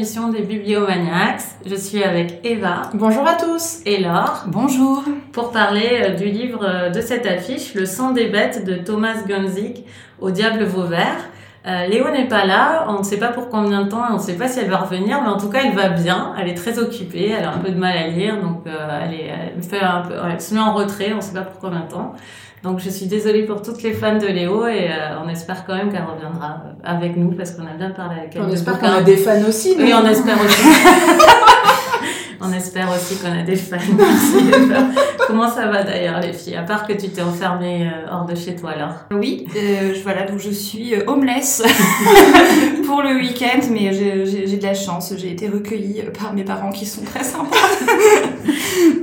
émission 0.00 0.30
des 0.30 0.40
Bibliomaniacs. 0.40 1.42
Je 1.66 1.74
suis 1.74 2.02
avec 2.02 2.40
Eva. 2.42 2.88
Bonjour 2.94 3.28
à 3.28 3.34
tous. 3.34 3.80
Et 3.84 3.98
Laure. 3.98 4.44
Bonjour. 4.46 5.04
Pour 5.30 5.50
parler 5.50 5.90
euh, 6.00 6.14
du 6.14 6.24
livre 6.24 6.64
euh, 6.64 6.88
de 6.88 7.02
cette 7.02 7.26
affiche, 7.26 7.74
Le 7.74 7.84
sang 7.84 8.12
des 8.12 8.28
bêtes 8.28 8.64
de 8.64 8.76
Thomas 8.76 9.22
Gunzig, 9.28 9.84
Au 10.18 10.30
diable 10.30 10.64
Vauvert. 10.64 11.28
Euh, 11.66 11.86
Léo 11.88 12.10
n'est 12.10 12.26
pas 12.26 12.46
là, 12.46 12.86
on 12.88 13.00
ne 13.00 13.02
sait 13.02 13.18
pas 13.18 13.28
pour 13.28 13.50
combien 13.50 13.82
de 13.82 13.90
temps, 13.90 14.02
on 14.10 14.14
ne 14.14 14.18
sait 14.18 14.32
pas 14.32 14.48
si 14.48 14.60
elle 14.60 14.70
va 14.70 14.78
revenir, 14.78 15.20
mais 15.22 15.28
en 15.28 15.36
tout 15.36 15.50
cas 15.50 15.58
elle 15.62 15.74
va 15.74 15.90
bien, 15.90 16.32
elle 16.40 16.48
est 16.48 16.54
très 16.54 16.78
occupée, 16.78 17.34
elle 17.36 17.44
a 17.44 17.52
un 17.52 17.58
peu 17.58 17.70
de 17.70 17.78
mal 17.78 17.94
à 17.98 18.06
lire, 18.06 18.40
donc 18.40 18.62
euh, 18.66 19.00
elle, 19.04 19.12
est, 19.12 19.30
elle, 19.56 19.62
fait 19.62 19.82
un 19.82 20.00
peu, 20.00 20.14
elle 20.30 20.40
se 20.40 20.54
met 20.54 20.60
en 20.60 20.72
retrait, 20.72 21.12
on 21.12 21.16
ne 21.16 21.20
sait 21.20 21.34
pas 21.34 21.42
pour 21.42 21.60
combien 21.60 21.80
de 21.80 21.90
temps. 21.90 22.14
Donc 22.62 22.78
je 22.78 22.88
suis 22.88 23.06
désolée 23.06 23.44
pour 23.44 23.60
toutes 23.60 23.82
les 23.82 23.92
fans 23.92 24.16
de 24.16 24.26
Léo 24.26 24.66
et 24.66 24.88
euh, 24.90 25.20
on 25.22 25.28
espère 25.28 25.66
quand 25.66 25.74
même 25.74 25.92
qu'elle 25.92 26.04
reviendra 26.04 26.62
avec 26.82 27.16
nous 27.16 27.32
parce 27.32 27.52
qu'on 27.52 27.66
a 27.66 27.74
bien 27.76 27.90
parlé 27.90 28.20
avec 28.20 28.36
elle. 28.36 28.42
On 28.42 28.50
espère 28.50 28.78
qu'on 28.78 28.92
a 28.92 29.02
des 29.02 29.16
fans 29.16 29.42
aussi. 29.46 29.76
Oui, 29.78 29.92
on 29.94 30.06
espère 30.06 30.38
aussi. 30.42 30.62
on 32.40 32.52
espère 32.52 32.88
aussi 32.90 33.16
qu'on 33.16 33.32
a 33.32 33.42
des 33.42 33.56
fans. 33.56 33.76
Comment 35.26 35.48
ça 35.48 35.66
va 35.66 35.82
d'ailleurs 35.82 36.20
les 36.20 36.32
filles 36.32 36.56
À 36.56 36.62
part 36.62 36.86
que 36.86 36.92
tu 36.92 37.08
t'es 37.08 37.22
enfermée 37.22 37.86
euh, 37.86 38.10
hors 38.10 38.24
de 38.24 38.34
chez 38.34 38.56
toi 38.56 38.70
alors? 38.70 38.94
Oui, 39.12 39.46
euh, 39.56 39.94
voilà, 40.02 40.22
donc 40.22 40.40
je 40.40 40.50
suis 40.50 40.94
euh, 40.94 41.04
homeless 41.06 41.62
pour 42.86 43.02
le 43.02 43.14
week-end, 43.16 43.60
mais 43.70 43.92
j'ai 43.92 44.56
de 44.56 44.62
la 44.62 44.74
chance. 44.74 45.12
J'ai 45.16 45.30
été 45.30 45.48
recueillie 45.48 46.02
par 46.18 46.32
mes 46.32 46.42
parents 46.44 46.72
qui 46.72 46.86
sont 46.86 47.02
très 47.02 47.22
sympas. 47.22 47.56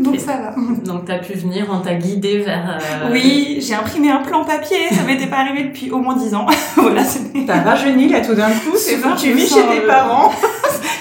donc 0.02 0.16
Et, 0.16 0.20
ça 0.20 0.34
va. 0.34 0.56
Donc 0.84 1.06
tu 1.06 1.12
as 1.12 1.20
pu 1.20 1.34
venir, 1.34 1.68
on 1.72 1.80
t'a 1.80 1.96
guidé 1.96 2.40
vers... 2.40 2.80
Euh... 2.82 3.10
Oui, 3.12 3.60
j'ai 3.62 3.76
imprimé 3.76 4.10
un 4.10 4.22
plan 4.22 4.44
papier, 4.44 4.90
ça 4.92 5.04
m'était 5.04 5.28
pas 5.28 5.38
arrivé 5.38 5.66
depuis 5.66 5.92
au 5.92 6.00
moins 6.00 6.16
10 6.16 6.34
ans. 6.36 6.46
voilà, 6.76 7.04
T'as 7.46 7.62
rajeuni 7.62 8.10
là 8.10 8.22
tout 8.22 8.34
d'un 8.34 8.50
coup, 8.50 8.76
c'est 8.76 8.98
bon, 8.98 9.16
tu 9.16 9.32
vis 9.32 9.48
chez 9.48 9.66
tes 9.68 9.88
parents. 9.88 10.32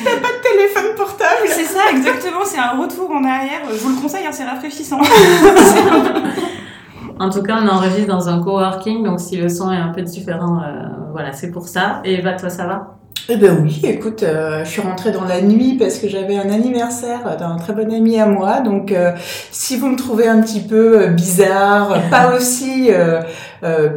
T'as 0.04 0.16
pas 0.20 0.28
de 0.28 0.42
téléphone 0.42 0.94
portable. 0.96 1.48
C'est 1.48 1.64
ça, 1.64 1.80
exactement, 1.96 2.44
c'est 2.44 2.58
un 2.58 2.80
retour 2.80 3.10
en 3.10 3.24
arrière. 3.24 3.62
Je 3.70 3.78
vous 3.78 3.94
le 3.94 4.00
conseille, 4.00 4.26
hein, 4.26 4.32
c'est 4.32 4.44
rafraîchissant. 4.44 5.00
en 7.18 7.30
tout 7.30 7.42
cas, 7.42 7.58
on 7.62 7.68
enregistre 7.68 8.08
dans 8.08 8.28
un 8.28 8.42
coworking, 8.42 9.04
donc 9.04 9.20
si 9.20 9.36
le 9.36 9.48
son 9.48 9.72
est 9.72 9.76
un 9.76 9.88
peu 9.88 10.02
différent, 10.02 10.60
euh, 10.62 10.88
voilà, 11.12 11.32
c'est 11.32 11.50
pour 11.50 11.68
ça. 11.68 12.00
Et 12.04 12.14
Eva, 12.14 12.34
toi, 12.34 12.50
ça 12.50 12.66
va? 12.66 12.96
Eh 13.28 13.36
ben 13.36 13.58
oui, 13.60 13.80
écoute, 13.82 14.22
euh, 14.22 14.64
je 14.64 14.70
suis 14.70 14.80
rentrée 14.80 15.10
dans 15.10 15.24
la 15.24 15.42
nuit 15.42 15.76
parce 15.76 15.98
que 15.98 16.08
j'avais 16.08 16.36
un 16.36 16.48
anniversaire 16.48 17.36
d'un 17.36 17.56
très 17.56 17.72
bon 17.72 17.92
ami 17.92 18.20
à 18.20 18.26
moi. 18.26 18.60
Donc, 18.60 18.92
euh, 18.92 19.10
si 19.50 19.76
vous 19.76 19.88
me 19.88 19.96
trouvez 19.96 20.28
un 20.28 20.40
petit 20.40 20.60
peu 20.60 21.08
bizarre, 21.08 22.02
pas 22.10 22.36
aussi 22.36 22.88
euh, 22.92 23.22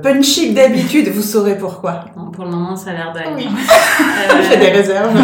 punchy 0.01 0.49
que 0.49 0.55
d'habitude, 0.55 1.09
vous 1.09 1.21
saurez 1.21 1.55
pourquoi. 1.55 2.05
Bon, 2.15 2.31
pour 2.31 2.45
le 2.45 2.49
moment, 2.49 2.75
ça 2.75 2.89
a 2.89 2.93
l'air 2.93 3.13
d'aller. 3.13 3.29
Oui. 3.37 3.47
J'ai 4.49 4.57
des 4.57 4.69
réserves. 4.69 5.15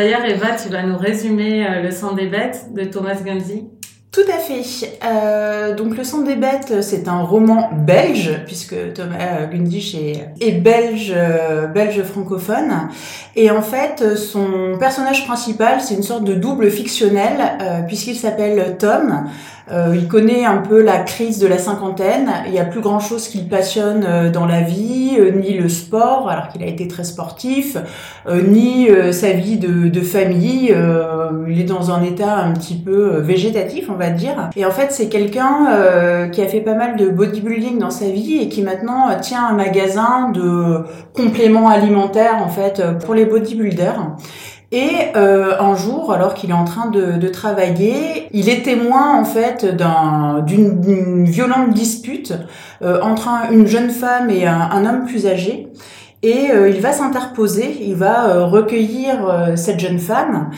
D'ailleurs, 0.00 0.24
Eva, 0.24 0.56
tu 0.56 0.70
vas 0.70 0.82
nous 0.82 0.96
résumer 0.96 1.82
Le 1.82 1.90
sang 1.90 2.14
des 2.14 2.26
bêtes 2.26 2.72
de 2.72 2.84
Thomas 2.84 3.20
Gunzy. 3.20 3.68
Tout 4.12 4.22
à 4.28 4.38
fait. 4.38 4.62
Euh, 5.04 5.76
donc 5.76 5.96
Le 5.96 6.02
sang 6.02 6.22
des 6.22 6.34
bêtes, 6.34 6.82
c'est 6.82 7.06
un 7.06 7.20
roman 7.20 7.70
belge, 7.72 8.42
puisque 8.44 8.74
Thomas 8.92 9.46
Gundich 9.52 9.94
est, 10.40 10.52
belge, 10.52 11.12
euh, 11.14 11.68
belge 11.68 12.02
francophone. 12.02 12.88
Et 13.36 13.52
en 13.52 13.62
fait, 13.62 14.16
son 14.16 14.76
personnage 14.80 15.26
principal, 15.26 15.80
c'est 15.80 15.94
une 15.94 16.02
sorte 16.02 16.24
de 16.24 16.34
double 16.34 16.72
fictionnel, 16.72 17.38
euh, 17.60 17.82
puisqu'il 17.82 18.16
s'appelle 18.16 18.76
Tom. 18.80 19.28
Euh, 19.72 19.94
il 19.94 20.08
connaît 20.08 20.44
un 20.44 20.58
peu 20.58 20.82
la 20.82 20.98
crise 20.98 21.38
de 21.38 21.46
la 21.46 21.58
cinquantaine. 21.58 22.30
Il 22.48 22.54
y 22.54 22.58
a 22.58 22.64
plus 22.64 22.80
grand 22.80 22.98
chose 22.98 23.28
qui 23.28 23.38
le 23.38 23.48
passionne 23.48 24.04
euh, 24.04 24.30
dans 24.30 24.46
la 24.46 24.62
vie, 24.62 25.16
euh, 25.18 25.30
ni 25.30 25.56
le 25.56 25.68
sport, 25.68 26.28
alors 26.28 26.48
qu'il 26.48 26.62
a 26.62 26.66
été 26.66 26.88
très 26.88 27.04
sportif, 27.04 27.76
euh, 28.26 28.42
ni 28.42 28.88
sa 29.12 29.30
vie 29.30 29.58
de, 29.58 30.00
famille. 30.00 30.74
il 31.48 31.60
est 31.60 31.64
dans 31.64 31.90
un 31.90 32.02
état 32.02 32.38
un 32.38 32.52
petit 32.52 32.74
peu 32.74 33.18
végétatif, 33.18 33.90
dire. 34.08 34.48
Et 34.56 34.64
en 34.64 34.70
fait, 34.70 34.92
c'est 34.92 35.10
quelqu'un 35.10 36.30
qui 36.32 36.40
a 36.40 36.46
fait 36.46 36.62
pas 36.62 36.74
mal 36.74 36.96
de 36.96 37.10
bodybuilding 37.10 37.78
dans 37.78 37.90
sa 37.90 38.06
vie 38.06 38.38
et 38.38 38.48
qui 38.48 38.62
maintenant 38.62 39.08
tient 39.20 39.44
un 39.44 39.52
magasin 39.52 40.30
de 40.30 40.84
compléments 41.14 41.68
alimentaires 41.68 42.42
en 42.42 42.48
fait 42.48 42.82
pour 43.04 43.12
les 43.12 43.26
bodybuilders. 43.26 44.00
Et 44.72 44.90
euh, 45.16 45.58
un 45.58 45.74
jour, 45.74 46.12
alors 46.12 46.34
qu'il 46.34 46.50
est 46.50 46.54
en 46.54 46.64
train 46.64 46.90
de, 46.90 47.28
travailler, 47.28 48.28
il 48.32 48.48
est 48.48 48.62
témoin 48.62 49.18
en 49.18 49.24
fait 49.24 49.66
d'une 50.46 51.24
violente 51.24 51.70
dispute 51.70 52.32
euh, 52.82 53.00
entre 53.02 53.28
un, 53.28 53.50
une 53.50 53.66
jeune 53.66 53.90
femme 53.90 54.30
et 54.30 54.46
un, 54.46 54.84
homme 54.84 55.06
plus 55.06 55.26
âgé. 55.26 55.68
Et 56.22 56.50
euh, 56.50 56.68
il 56.68 56.80
va 56.80 56.92
s'interposer, 56.92 57.78
il 57.80 57.94
va 57.94 58.28
euh, 58.28 58.44
recueillir 58.44 59.26
euh, 59.26 59.56
cette 59.56 59.80
jeune 59.80 59.98
femme. 59.98 60.50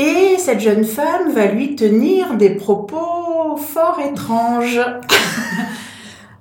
Et 0.00 0.36
cette 0.38 0.60
jeune 0.60 0.84
femme 0.84 1.32
va 1.34 1.46
lui 1.46 1.74
tenir 1.74 2.34
des 2.34 2.50
propos 2.50 3.56
fort 3.56 3.98
étranges. 4.00 4.80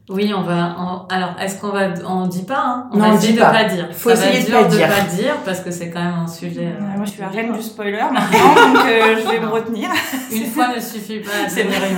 Oui, 0.09 0.31
on 0.33 0.41
va. 0.41 0.73
On, 0.79 1.13
alors, 1.13 1.35
est-ce 1.37 1.59
qu'on 1.59 1.67
va. 1.67 1.89
On 2.07 2.27
dit 2.27 2.43
pas, 2.43 2.63
hein? 2.65 2.89
On 2.93 2.97
non, 2.97 3.07
va 3.07 3.11
on 3.11 3.15
essayer 3.15 3.33
dit 3.33 3.39
de 3.39 3.43
pas. 3.43 3.51
pas 3.51 3.63
dire. 3.65 3.89
Faut 3.91 4.15
Ça 4.15 4.29
essayer 4.29 4.49
va 4.49 4.59
de 4.59 4.63
pas 4.63 4.69
dire. 4.69 4.87
de 4.87 4.93
pas 4.93 5.01
dire 5.01 5.35
parce 5.43 5.59
que 5.59 5.69
c'est 5.69 5.89
quand 5.89 6.01
même 6.01 6.13
un 6.23 6.27
sujet. 6.27 6.61
Ouais, 6.61 6.75
euh, 6.79 6.95
moi, 6.95 7.03
je 7.03 7.09
suis 7.11 7.19
la 7.21 7.27
reine 7.27 7.51
du 7.51 7.61
spoiler 7.61 7.99
maintenant, 8.09 8.73
donc 8.73 8.85
euh, 8.85 9.17
je 9.21 9.29
vais 9.29 9.39
me 9.41 9.47
retenir. 9.47 9.89
Une 10.31 10.45
fois 10.45 10.69
ne 10.73 10.79
suffit 10.79 11.19
pas 11.19 11.49
C'est 11.49 11.63
vrai. 11.63 11.89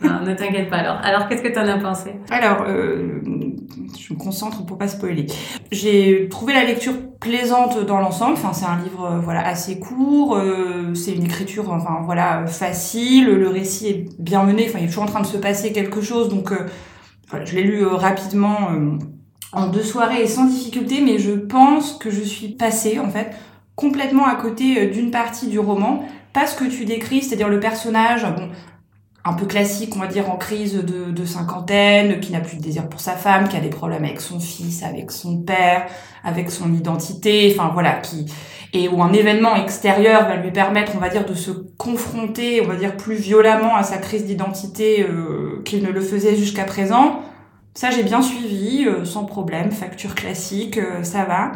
Non, 0.00 0.20
ne 0.24 0.34
t'inquiète 0.34 0.70
pas 0.70 0.76
alors. 0.76 1.00
Alors, 1.02 1.26
qu'est-ce 1.26 1.42
que 1.42 1.48
t'en 1.52 1.66
as 1.66 1.78
pensé? 1.78 2.14
Alors, 2.30 2.62
euh, 2.68 3.18
je 3.98 4.14
me 4.14 4.18
concentre 4.18 4.64
pour 4.64 4.78
pas 4.78 4.88
spoiler. 4.88 5.26
J'ai 5.70 6.28
trouvé 6.28 6.52
la 6.52 6.64
lecture 6.64 6.94
plaisante 7.20 7.84
dans 7.84 7.98
l'ensemble. 7.98 8.34
Enfin, 8.34 8.52
c'est 8.52 8.66
un 8.66 8.82
livre 8.82 9.04
euh, 9.04 9.20
voilà 9.20 9.46
assez 9.46 9.78
court. 9.78 10.36
Euh, 10.36 10.94
c'est 10.94 11.12
une 11.12 11.24
écriture 11.24 11.70
enfin 11.70 12.00
voilà 12.04 12.46
facile. 12.46 13.26
Le 13.26 13.48
récit 13.48 13.88
est 13.88 14.06
bien 14.18 14.42
mené. 14.44 14.66
Enfin, 14.68 14.78
il 14.78 14.84
est 14.84 14.88
toujours 14.88 15.04
en 15.04 15.06
train 15.06 15.20
de 15.20 15.26
se 15.26 15.36
passer 15.36 15.72
quelque 15.72 16.00
chose. 16.00 16.28
Donc, 16.28 16.52
euh, 16.52 16.66
voilà, 17.30 17.44
je 17.44 17.56
l'ai 17.56 17.62
lu 17.62 17.84
rapidement 17.84 18.70
en 19.52 19.66
deux 19.68 19.82
soirées 19.82 20.22
et 20.22 20.26
sans 20.26 20.44
difficulté. 20.46 21.00
Mais 21.00 21.18
je 21.18 21.32
pense 21.32 21.94
que 21.94 22.10
je 22.10 22.22
suis 22.22 22.48
passée 22.48 22.98
en 23.00 23.10
fait 23.10 23.34
complètement 23.74 24.26
à 24.26 24.36
côté 24.36 24.86
d'une 24.86 25.10
partie 25.10 25.48
du 25.48 25.58
roman. 25.58 26.04
Pas 26.32 26.46
ce 26.46 26.54
que 26.54 26.64
tu 26.64 26.84
décris, 26.84 27.22
c'est-à-dire 27.22 27.48
le 27.48 27.60
personnage. 27.60 28.24
Bon, 28.36 28.48
un 29.26 29.32
peu 29.34 29.44
classique, 29.46 29.94
on 29.96 29.98
va 29.98 30.06
dire, 30.06 30.30
en 30.30 30.36
crise 30.36 30.74
de, 30.74 31.24
cinquantaine, 31.24 32.20
qui 32.20 32.32
n'a 32.32 32.40
plus 32.40 32.56
de 32.56 32.62
désir 32.62 32.88
pour 32.88 33.00
sa 33.00 33.12
femme, 33.12 33.48
qui 33.48 33.56
a 33.56 33.60
des 33.60 33.70
problèmes 33.70 34.04
avec 34.04 34.20
son 34.20 34.38
fils, 34.40 34.82
avec 34.82 35.10
son 35.10 35.38
père, 35.42 35.86
avec 36.24 36.50
son 36.50 36.72
identité, 36.72 37.54
enfin 37.54 37.70
voilà, 37.74 37.94
qui 37.94 38.26
et 38.72 38.88
où 38.88 39.02
un 39.02 39.12
événement 39.12 39.56
extérieur 39.56 40.26
va 40.26 40.36
lui 40.36 40.50
permettre, 40.50 40.92
on 40.96 40.98
va 40.98 41.08
dire, 41.08 41.24
de 41.24 41.34
se 41.34 41.50
confronter, 41.78 42.60
on 42.60 42.68
va 42.68 42.76
dire, 42.76 42.96
plus 42.96 43.14
violemment 43.14 43.74
à 43.76 43.82
sa 43.82 43.96
crise 43.96 44.26
d'identité 44.26 45.02
euh, 45.02 45.62
qu'il 45.64 45.82
ne 45.82 45.90
le 45.90 46.00
faisait 46.00 46.36
jusqu'à 46.36 46.64
présent. 46.64 47.22
Ça, 47.76 47.90
j'ai 47.90 48.02
bien 48.02 48.22
suivi, 48.22 48.86
euh, 48.86 49.04
sans 49.04 49.26
problème, 49.26 49.70
facture 49.70 50.14
classique, 50.14 50.78
euh, 50.78 51.02
ça 51.02 51.24
va. 51.24 51.52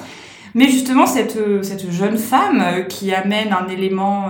Mais 0.55 0.69
justement, 0.69 1.07
cette, 1.07 1.39
euh, 1.39 1.63
cette 1.63 1.91
jeune 1.91 2.19
femme 2.19 2.87
qui 2.91 3.15
amène 3.15 3.55
un 3.55 3.67
élément 3.69 4.27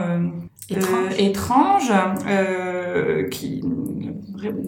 Étrange. 0.70 0.92
euh, 0.92 1.16
étrange 1.18 1.92
euh, 2.28 3.28
qui 3.28 3.62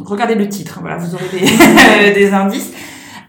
regardez 0.00 0.34
le 0.34 0.49
titre 0.49 0.78
voilà 0.81 0.96
vous 0.96 1.14
aurez 1.14 1.25
des, 1.32 2.12
des 2.14 2.32
indices. 2.34 2.72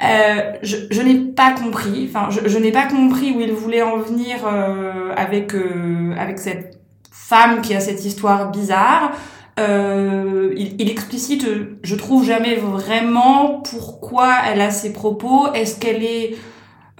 Euh, 0.03 0.51
je, 0.63 0.75
je 0.91 1.01
n'ai 1.01 1.15
pas 1.15 1.51
compris 1.51 2.09
enfin 2.09 2.27
je, 2.29 2.49
je 2.49 2.57
n'ai 2.57 2.71
pas 2.71 2.87
compris 2.87 3.31
où 3.31 3.39
il 3.39 3.53
voulait 3.53 3.81
en 3.83 3.97
venir 3.97 4.35
euh, 4.45 5.13
avec 5.15 5.55
euh, 5.55 6.13
avec 6.17 6.39
cette 6.39 6.79
femme 7.11 7.61
qui 7.61 7.73
a 7.73 7.79
cette 7.79 8.03
histoire 8.03 8.51
bizarre. 8.51 9.11
Euh, 9.59 10.51
il, 10.57 10.81
il 10.81 10.89
explicite 10.89 11.47
je 11.83 11.95
trouve 11.95 12.25
jamais 12.25 12.55
vraiment 12.55 13.61
pourquoi 13.69 14.33
elle 14.51 14.59
a 14.61 14.71
ces 14.71 14.91
propos. 14.91 15.47
Est-ce 15.53 15.79
qu'elle 15.79 16.03
est 16.03 16.35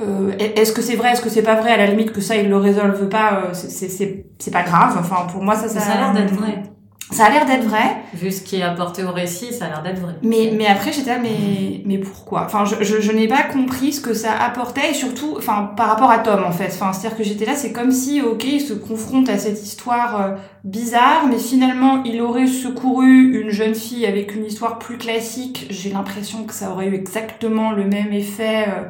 euh, 0.02 0.32
est-ce 0.40 0.72
que 0.74 0.82
c'est 0.82 0.96
vrai, 0.96 1.12
est-ce 1.12 1.22
que 1.22 1.30
c'est 1.30 1.44
pas 1.44 1.56
vrai? 1.56 1.72
À 1.72 1.78
la 1.78 1.88
limite 1.88 2.12
que 2.14 2.22
ça, 2.22 2.36
il 2.36 2.50
le 2.50 2.58
résolve 2.58 3.08
pas, 3.10 3.44
euh, 3.46 3.54
c'est- 3.54 3.90
c'est 3.90 4.26
c'est 4.40 4.52
pas 4.52 4.64
grave. 4.64 4.96
Enfin, 5.00 5.28
pour 5.32 5.44
moi, 5.44 5.56
ça, 5.56 5.68
ça, 5.70 5.80
Ça 5.80 5.92
a 5.94 5.98
l'air 5.98 6.14
d'être 6.14 6.34
vrai. 6.34 6.64
Ça 7.12 7.26
a 7.26 7.30
l'air 7.30 7.46
d'être 7.46 7.66
vrai, 7.66 7.98
Vu 8.16 8.32
ce 8.32 8.42
qui 8.42 8.56
est 8.56 8.64
apporté 8.64 9.04
au 9.04 9.12
récit, 9.12 9.54
ça 9.54 9.66
a 9.66 9.68
l'air 9.68 9.84
d'être 9.84 10.00
vrai. 10.00 10.16
mais 10.24 10.52
mais 10.58 10.66
après 10.66 10.92
j'étais 10.92 11.12
là, 11.12 11.20
mais 11.22 11.82
mais 11.86 12.00
pourquoi? 12.00 12.44
Enfin, 12.46 12.66
je 12.66 12.84
je, 12.84 13.02
je 13.02 13.12
n'ai 13.12 13.28
pas 13.28 13.44
compris 13.44 13.94
ce 13.94 14.02
que 14.02 14.16
ça 14.16 14.32
apportait 14.36 14.90
et 14.92 14.94
surtout, 14.96 15.36
enfin, 15.38 15.72
par 15.78 15.90
rapport 15.90 16.10
à 16.10 16.20
Tom 16.20 16.44
en 16.44 16.52
fait. 16.52 16.70
Enfin, 16.74 16.92
c'est-à-dire 16.92 17.18
que 17.18 17.24
j'étais 17.24 17.46
là, 17.46 17.54
c'est 17.56 17.72
comme 17.72 17.92
si, 17.92 18.22
ok, 18.22 18.44
il 18.46 18.62
se 18.62 18.74
confronte 18.74 19.30
à 19.30 19.38
cette 19.38 19.62
histoire 19.62 20.22
euh, 20.22 20.30
bizarre, 20.64 21.28
mais 21.30 21.38
finalement, 21.38 22.02
il 22.04 22.20
aurait 22.22 22.48
secouru 22.48 23.40
une 23.44 23.52
jeune 23.52 23.76
fille 23.76 24.08
avec 24.08 24.34
une 24.36 24.46
histoire 24.46 24.80
plus 24.80 24.98
classique. 24.98 25.68
J'ai 25.70 25.92
l'impression 25.92 26.46
que 26.46 26.54
ça 26.54 26.72
aurait 26.72 26.88
eu 26.88 26.96
exactement 26.96 27.74
le 27.74 27.84
même 27.86 28.12
effet. 28.12 28.66
euh, 28.70 28.84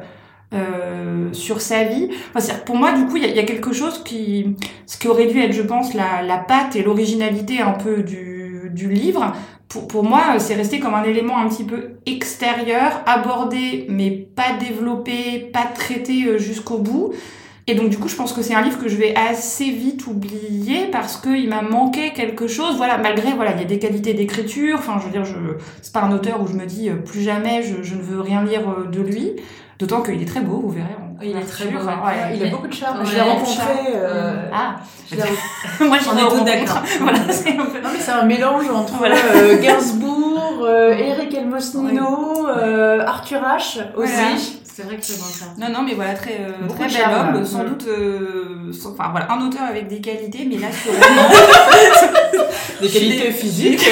euh, 0.54 1.32
sur 1.32 1.60
sa 1.60 1.84
vie. 1.84 2.08
Pour 2.64 2.76
moi, 2.76 2.92
du 2.92 3.06
coup, 3.06 3.16
il 3.16 3.26
y, 3.26 3.38
a- 3.38 3.42
quelque 3.42 3.72
chose 3.72 4.02
qui, 4.04 4.56
ce 4.86 4.96
qui 4.96 5.08
aurait 5.08 5.26
dû 5.26 5.40
être, 5.40 5.52
je 5.52 5.62
pense, 5.62 5.94
la, 5.94 6.22
la 6.22 6.38
patte 6.38 6.76
et 6.76 6.82
l'originalité 6.82 7.60
un 7.60 7.72
peu 7.72 8.02
du, 8.02 8.88
livre. 8.88 9.32
Pour, 9.68 10.04
moi, 10.04 10.38
c'est 10.38 10.54
resté 10.54 10.78
comme 10.78 10.94
un 10.94 11.02
élément 11.02 11.38
un 11.38 11.48
petit 11.48 11.64
peu 11.64 11.96
extérieur, 12.06 13.02
abordé, 13.06 13.86
mais 13.88 14.10
pas 14.10 14.52
développé, 14.60 15.50
pas 15.52 15.64
traité 15.64 16.26
euh, 16.26 16.38
jusqu'au 16.38 16.78
bout 16.78 17.12
Et 17.66 17.74
donc 17.74 17.88
du 17.88 17.98
coup, 17.98 18.08
je 18.08 18.14
pense 18.14 18.32
que 18.32 18.42
c'est 18.42 18.54
un 18.54 18.62
livre 18.62 18.78
que 18.78 18.88
je 18.88 18.96
vais 18.96 19.14
assez 19.16 19.70
vite 19.70 20.06
oublier 20.06 20.86
parce 20.92 21.16
qu'il 21.16 21.48
m'a 21.48 21.62
manqué 21.62 22.12
quelque 22.12 22.46
chose. 22.46 22.76
Voilà, 22.76 22.98
malgré 22.98 23.32
voilà, 23.32 23.52
il 23.52 23.60
y 23.60 23.64
a 23.64 23.66
des 23.66 23.80
qualités 23.80 24.14
d'écriture. 24.14 24.76
Enfin, 24.78 24.98
je 25.00 25.06
veux 25.06 25.10
dire, 25.10 25.24
c'est 25.82 25.92
pas 25.92 26.02
un 26.02 26.12
auteur 26.12 26.40
où 26.40 26.46
je 26.46 26.54
me 26.54 26.66
dis 26.66 26.88
euh, 26.88 26.96
plus 26.96 27.22
jamais 27.22 27.62
je, 27.62 27.94
ne 27.96 28.02
veux 28.02 28.20
rien 28.20 28.44
lire 28.44 28.62
de 28.92 29.00
lui. 29.00 29.32
D'autant 29.78 30.02
qu'il 30.02 30.22
est 30.22 30.26
très 30.26 30.40
beau, 30.40 30.60
vous 30.62 30.70
verrez. 30.70 30.86
Il 31.22 31.36
est 31.36 31.40
très 31.42 31.64
beau, 31.66 31.78
ouais. 31.78 31.84
Ouais, 31.84 32.36
il 32.36 32.46
a 32.46 32.50
beaucoup 32.50 32.66
de 32.68 32.72
charme. 32.72 33.00
Ouais, 33.00 33.06
je 33.06 33.14
l'ai 33.14 33.20
rencontré. 33.22 33.72
euh, 33.94 34.48
Ah, 34.52 34.76
je 35.10 35.16
l'ai 35.16 35.22
rencontré- 35.22 35.44
moi 35.88 35.98
je 36.02 36.08
On 36.10 36.16
est 36.16 36.30
tous 36.38 36.44
d'accord. 36.44 36.82
Voilà, 37.00 37.18
c'est 37.30 37.50
un 37.50 37.64
peu. 37.64 37.80
Non, 37.80 37.88
mais 37.92 37.98
c'est 38.00 38.10
un 38.12 38.24
mélange 38.24 38.68
entre 38.70 38.94
Voilà. 38.98 39.16
euh, 39.34 39.60
Gainsbourg, 39.60 40.58
euh, 40.62 40.92
Eric 40.92 41.34
Elmos 41.34 41.74
Nino, 41.74 42.46
euh, 42.48 43.04
Arthur 43.06 43.40
H 43.40 43.78
aussi. 43.96 44.12
Voilà. 44.12 44.36
C'est 44.64 44.82
vrai 44.82 44.96
que 44.96 45.04
c'est 45.04 45.18
bon 45.18 45.24
ça. 45.24 45.44
Non, 45.56 45.68
non, 45.72 45.82
mais 45.84 45.94
voilà, 45.94 46.14
très, 46.14 46.40
euh, 46.40 46.66
très 46.68 46.88
bel 46.88 47.34
homme, 47.36 47.44
sans 47.46 47.62
doute, 47.64 47.84
euh, 47.86 48.72
sans- 48.72 48.90
enfin 48.90 49.08
voilà, 49.12 49.30
un 49.32 49.40
auteur 49.46 49.62
avec 49.68 49.86
des 49.86 50.00
qualités, 50.00 50.48
mais 50.50 50.58
là, 50.58 50.66
c'est 50.72 50.90
Des 52.80 52.88
qualités 52.88 53.30
physiques. 53.30 53.88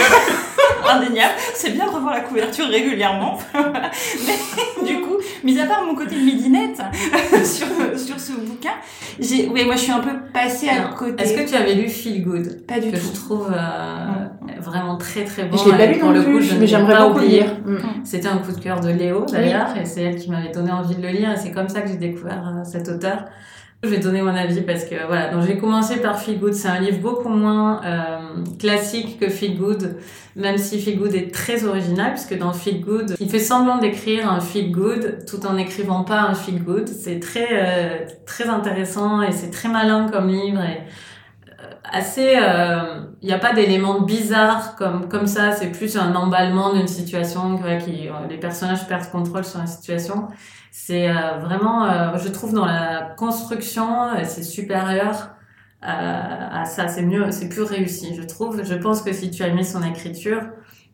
indéniable. 0.91 1.35
C'est 1.55 1.71
bien 1.71 1.87
de 1.87 1.91
revoir 1.91 2.15
la 2.15 2.21
couverture 2.21 2.67
régulièrement. 2.67 3.39
Mais 3.55 4.85
du 4.87 5.01
coup, 5.01 5.12
mis 5.45 5.59
à 5.59 5.67
part 5.67 5.85
mon 5.85 5.95
côté 5.95 6.17
midinette 6.17 6.77
sur, 7.45 7.67
sur 7.99 8.19
ce 8.19 8.33
bouquin, 8.33 8.75
j'ai, 9.19 9.49
oui, 9.49 9.65
moi 9.65 9.77
je 9.77 9.83
suis 9.83 9.93
un 9.93 10.01
peu 10.01 10.11
passée 10.33 10.69
à 10.69 10.85
côté. 10.97 11.23
Est-ce 11.23 11.35
que 11.35 11.49
tu 11.49 11.55
avais 11.55 11.75
lu 11.75 11.89
Feel 11.89 12.23
Good? 12.23 12.67
Pas 12.67 12.81
du 12.81 12.91
que 12.91 12.97
tout. 12.97 13.03
je 13.07 13.21
trouve 13.21 13.53
euh, 13.53 14.59
vraiment 14.61 14.97
très 14.97 15.25
très 15.25 15.45
bon. 15.45 15.57
Je 15.57 15.71
l'ai 15.71 15.77
pas 15.77 15.87
lu 15.87 16.01
non 16.01 16.11
le 16.11 16.23
plus, 16.23 16.33
coup, 16.33 16.41
je 16.41 16.55
ne 16.55 16.61
mais 16.61 16.67
j'aimerais 16.67 16.95
pas 16.95 17.09
beaucoup 17.09 17.21
lire. 17.21 17.59
Mm. 17.65 18.05
C'était 18.05 18.29
un 18.29 18.39
coup 18.39 18.53
de 18.53 18.61
cœur 18.61 18.81
de 18.81 18.91
Léo 18.91 19.27
d'ailleurs, 19.31 19.77
et 19.77 19.85
c'est 19.85 20.03
elle 20.03 20.17
qui 20.17 20.31
m'avait 20.31 20.53
donné 20.53 20.71
envie 20.71 20.97
de 20.97 21.03
le 21.03 21.09
lire, 21.09 21.33
et 21.33 21.37
c'est 21.37 21.53
comme 21.53 21.69
ça 21.69 21.83
que 21.83 21.89
j'ai 21.89 21.97
découvert 21.97 22.43
euh, 22.47 22.65
cet 22.65 22.89
auteur. 22.89 23.27
Je 23.85 23.89
vais 23.89 23.99
donner 23.99 24.23
mon 24.23 24.35
avis 24.37 24.61
parce 24.61 24.85
que 24.85 24.95
voilà, 25.09 25.33
donc 25.33 25.45
j'ai 25.45 25.59
commencé 25.59 25.97
par 25.97 26.17
Feel 26.17 26.39
Good, 26.39 26.55
c'est 26.55 26.69
un 26.69 26.79
livre 26.79 26.99
beaucoup 26.99 27.29
moins 27.29 27.81
euh, 27.85 28.45
classique 28.57 29.19
que 29.19 29.29
Feel 29.29 29.59
Good, 29.59 29.97
même 30.37 30.57
si 30.57 30.81
Feel 30.81 31.01
Good 31.01 31.17
est 31.17 31.35
très 31.35 31.65
original, 31.65 32.13
puisque 32.13 32.39
dans 32.39 32.53
Feel 32.53 32.81
Good, 32.81 33.17
il 33.19 33.29
fait 33.29 33.41
semblant 33.41 33.79
d'écrire 33.79 34.31
un 34.31 34.39
Feel 34.39 34.71
Good 34.71 35.25
tout 35.27 35.45
en 35.47 35.55
n'écrivant 35.55 36.05
pas 36.05 36.21
un 36.21 36.35
Feel 36.35 36.63
Good. 36.63 36.87
C'est 36.87 37.19
très 37.19 37.49
euh, 37.51 37.99
très 38.25 38.49
intéressant 38.49 39.21
et 39.21 39.33
c'est 39.33 39.51
très 39.51 39.69
malin 39.69 40.09
comme 40.13 40.29
livre 40.29 40.63
et 40.63 40.83
assez 41.93 42.37
il 43.23 43.27
n'y 43.27 43.33
a 43.33 43.39
pas 43.39 43.53
d'éléments 43.53 44.01
bizarres 44.01 44.75
comme 44.77 45.09
comme 45.09 45.27
ça. 45.27 45.53
C'est 45.53 45.71
plus 45.71 45.97
un 45.97 46.15
emballement 46.15 46.73
d'une 46.73 46.89
situation 46.89 47.55
voilà, 47.55 47.77
qui 47.77 48.09
euh, 48.09 48.13
les 48.29 48.37
personnages 48.39 48.87
perdent 48.89 49.11
contrôle 49.11 49.45
sur 49.45 49.61
la 49.61 49.67
situation. 49.67 50.29
C'est 50.73 51.09
euh, 51.09 51.39
vraiment 51.39 51.85
euh, 51.85 52.17
je 52.19 52.29
trouve 52.29 52.53
dans 52.53 52.67
la 52.67 53.15
construction 53.17 54.09
euh, 54.11 54.25
c'est 54.25 54.43
supérieur 54.43 55.31
à, 55.83 56.65
ça. 56.65 56.89
C'est 56.89 57.03
mieux 57.03 57.31
c'est 57.31 57.49
plus 57.49 57.63
réussi 57.63 58.15
je 58.17 58.23
trouve. 58.23 58.65
Je 58.65 58.75
pense 58.75 59.03
que 59.03 59.13
si 59.13 59.31
tu 59.31 59.43
as 59.45 59.49
aimé 59.49 59.63
son 59.63 59.83
écriture 59.85 60.43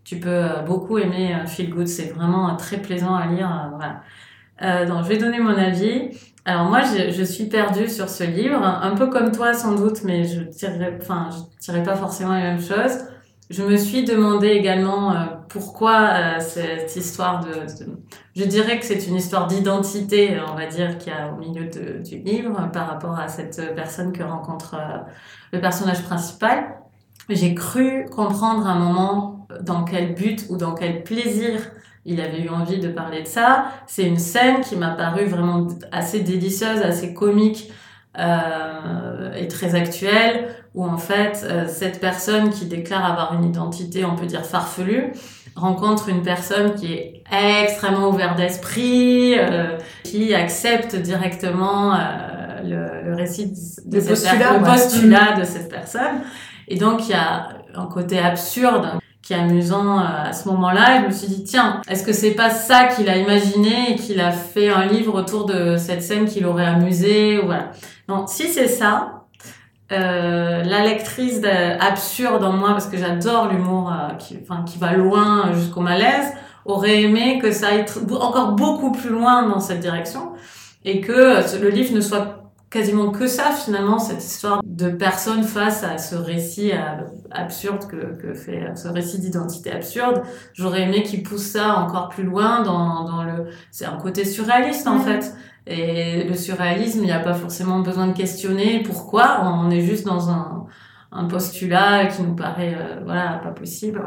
tu 0.05 0.19
peux 0.21 0.29
euh, 0.29 0.62
beaucoup 0.62 0.99
aimer 0.99 1.35
euh, 1.35 1.47
Feel 1.47 1.71
Good. 1.71 1.87
C'est 1.87 2.12
vraiment 2.12 2.50
euh, 2.50 2.56
très 2.56 2.79
plaisant 2.79 3.15
à 3.15 3.27
lire 3.27 3.49
euh, 3.50 3.77
voilà. 3.77 4.03
Euh, 4.62 4.87
donc 4.87 5.05
je 5.05 5.09
vais 5.09 5.19
donner 5.19 5.39
mon 5.39 5.56
avis 5.56 6.11
alors 6.49 6.67
moi, 6.67 6.81
je, 6.83 7.11
je 7.12 7.23
suis 7.23 7.47
perdue 7.47 7.89
sur 7.89 8.09
ce 8.09 8.25
livre, 8.25 8.62
un 8.65 8.95
peu 8.97 9.09
comme 9.09 9.33
toi 9.33 9.53
sans 9.55 9.75
doute, 9.75 10.03
mais 10.05 10.25
je 10.25 10.41
dirais, 10.41 10.99
enfin, 11.00 11.29
je 11.33 11.65
dirais 11.65 11.83
pas 11.83 11.97
forcément 11.97 12.33
la 12.33 12.41
même 12.41 12.61
chose. 12.61 12.93
Je 13.50 13.62
me 13.62 13.77
suis 13.77 14.05
demandé 14.05 14.49
également 14.49 15.12
euh, 15.12 15.25
pourquoi 15.49 16.11
euh, 16.12 16.41
cette 16.41 16.95
histoire 16.97 17.45
de, 17.45 17.50
je 18.37 18.45
dirais 18.45 18.79
que 18.79 18.85
c'est 18.85 19.06
une 19.06 19.17
histoire 19.17 19.47
d'identité, 19.47 20.39
on 20.50 20.55
va 20.55 20.67
dire, 20.67 20.99
qu'il 20.99 21.12
y 21.12 21.17
a 21.17 21.33
au 21.33 21.37
milieu 21.37 21.65
de- 21.67 22.03
du 22.03 22.19
livre 22.19 22.71
par 22.73 22.89
rapport 22.89 23.19
à 23.19 23.29
cette 23.29 23.75
personne 23.75 24.12
que 24.12 24.23
rencontre 24.23 24.75
euh, 24.75 24.99
le 25.53 25.61
personnage 25.61 26.03
principal. 26.03 26.77
J'ai 27.31 27.55
cru 27.55 28.06
comprendre 28.11 28.67
un 28.67 28.79
moment 28.79 29.47
dans 29.62 29.85
quel 29.85 30.15
but 30.15 30.47
ou 30.50 30.56
dans 30.59 30.75
quel 30.75 31.03
plaisir 31.03 31.61
il 32.11 32.19
avait 32.27 32.43
eu 32.47 32.51
envie 32.61 32.81
de 32.87 32.91
parler 33.01 33.23
de 33.23 33.31
ça. 33.39 33.49
C'est 33.87 34.07
une 34.13 34.23
scène 34.33 34.61
qui 34.67 34.75
m'a 34.83 34.93
paru 35.05 35.25
vraiment 35.35 35.61
assez 35.93 36.21
délicieuse, 36.33 36.81
assez 36.93 37.15
comique 37.23 37.61
euh, 38.19 39.33
et 39.41 39.47
très 39.49 39.75
actuelle, 39.83 40.49
où 40.75 40.85
en 40.97 40.97
fait 40.99 41.35
euh, 41.45 41.67
cette 41.69 41.99
personne 42.01 42.47
qui 42.51 42.65
déclare 42.67 43.05
avoir 43.13 43.29
une 43.37 43.45
identité, 43.53 44.05
on 44.05 44.17
peut 44.17 44.27
dire 44.35 44.45
farfelue, 44.45 45.13
rencontre 45.55 46.09
une 46.09 46.23
personne 46.23 46.75
qui 46.75 46.89
est 46.95 47.23
extrêmement 47.63 48.09
ouverte 48.09 48.37
d'esprit, 48.37 49.35
euh, 49.39 49.77
qui 50.05 50.35
accepte 50.35 50.97
directement 50.97 51.95
euh, 51.95 51.99
le, 52.65 52.83
le 53.09 53.15
récit 53.23 53.53
de 53.85 53.97
Le 53.97 54.01
cette 54.01 54.09
postulat, 54.11 54.49
per- 54.53 54.59
le 54.59 54.65
postulat 54.65 55.29
de 55.41 55.45
cette 55.45 55.69
personne. 55.69 56.17
Et 56.69 56.77
donc 56.77 56.97
il 57.07 57.11
y 57.11 57.15
a 57.15 57.31
un 57.75 57.87
côté 57.87 58.19
absurde 58.19 58.87
qui 59.29 59.35
est 59.35 59.37
amusant 59.37 59.99
euh, 60.01 60.05
à 60.31 60.33
ce 60.33 60.49
moment-là. 60.49 60.97
Et 60.97 61.03
je 61.03 61.07
me 61.09 61.13
suis 61.13 61.29
dit, 61.29 61.45
tiens, 61.45 61.83
est-ce 61.87 62.03
que 62.03 62.15
c'est 62.15 62.31
pas 62.31 62.49
ça 62.49 62.85
qu'il 62.87 63.11
a 63.11 63.17
imaginé 63.19 63.91
et 63.93 63.97
qu'il 63.97 64.21
a 64.23 64.31
fait 64.33 64.71
un 64.71 64.87
livre 64.87 65.15
autour 65.21 65.45
de 65.45 65.77
cette 65.77 66.03
scène 66.03 66.25
qui 66.25 66.41
l'aurait 66.41 66.65
amusé 66.65 67.39
Voilà. 67.45 67.73
Non, 68.09 68.27
si 68.27 68.49
c'est 68.49 68.69
ça, 68.69 69.25
euh, 69.93 70.63
la 70.65 70.83
lectrice 70.83 71.43
de- 71.43 71.79
absurde 71.79 72.43
en 72.43 72.53
moi, 72.55 72.71
parce 72.71 72.87
que 72.87 72.97
j'adore 72.97 73.49
l'humour 73.49 73.93
euh, 73.93 74.15
qui, 74.15 74.39
enfin, 74.43 74.63
qui 74.65 74.79
va 74.79 74.93
loin 74.95 75.53
jusqu'au 75.53 75.81
malaise, 75.81 76.33
aurait 76.65 77.03
aimé 77.03 77.39
que 77.39 77.53
ça 77.53 77.69
aille 77.69 77.85
encore 78.11 78.53
beaucoup 78.53 78.93
plus 78.93 79.11
loin 79.11 79.47
dans 79.47 79.61
cette 79.61 79.81
direction 79.81 80.33
et 80.87 81.03
que 81.03 81.13
euh, 81.13 81.43
le 81.61 81.69
livre 81.69 81.95
ne 81.95 82.01
soit 82.01 82.38
quasiment 82.70 83.11
que 83.11 83.26
ça 83.26 83.53
finalement, 83.53 83.99
cette 83.99 84.25
histoire 84.25 84.61
de 84.65 84.91
personnes 84.91 85.43
face 85.43 85.85
à 85.85 85.99
ce 85.99 86.15
récit 86.15 86.73
absurde 87.31 87.87
que, 87.87 88.21
que 88.21 88.35
fait 88.35 88.73
ce 88.76 88.88
récit 88.88 89.21
d'identité 89.21 89.73
absurde. 89.73 90.23
J'aurais 90.54 90.83
aimé 90.83 91.02
qu'il 91.02 91.23
pousse 91.23 91.47
ça 91.47 91.76
encore 91.76 92.09
plus 92.09 92.25
loin 92.25 92.62
dans, 92.62 93.04
dans 93.04 93.23
le... 93.23 93.49
C'est 93.71 93.87
un 93.87 93.97
côté 93.97 94.25
surréaliste 94.25 94.87
en 94.87 95.00
fait. 95.00 95.35
Et 95.66 96.25
le 96.25 96.35
surréalisme, 96.35 97.00
il 97.00 97.07
n'y 97.07 97.12
a 97.12 97.21
pas 97.21 97.35
forcément 97.35 97.81
besoin 97.81 98.07
de 98.07 98.14
questionner 98.14 98.83
pourquoi. 98.83 99.43
On 99.45 99.71
est 99.71 99.83
juste 99.83 100.07
dans 100.07 100.31
un, 100.31 100.66
un 101.12 101.25
postulat 101.25 102.07
qui 102.07 102.23
nous 102.23 102.35
paraît 102.35 102.75
euh, 102.75 103.00
voilà 103.04 103.40
pas 103.43 103.50
possible. 103.50 104.02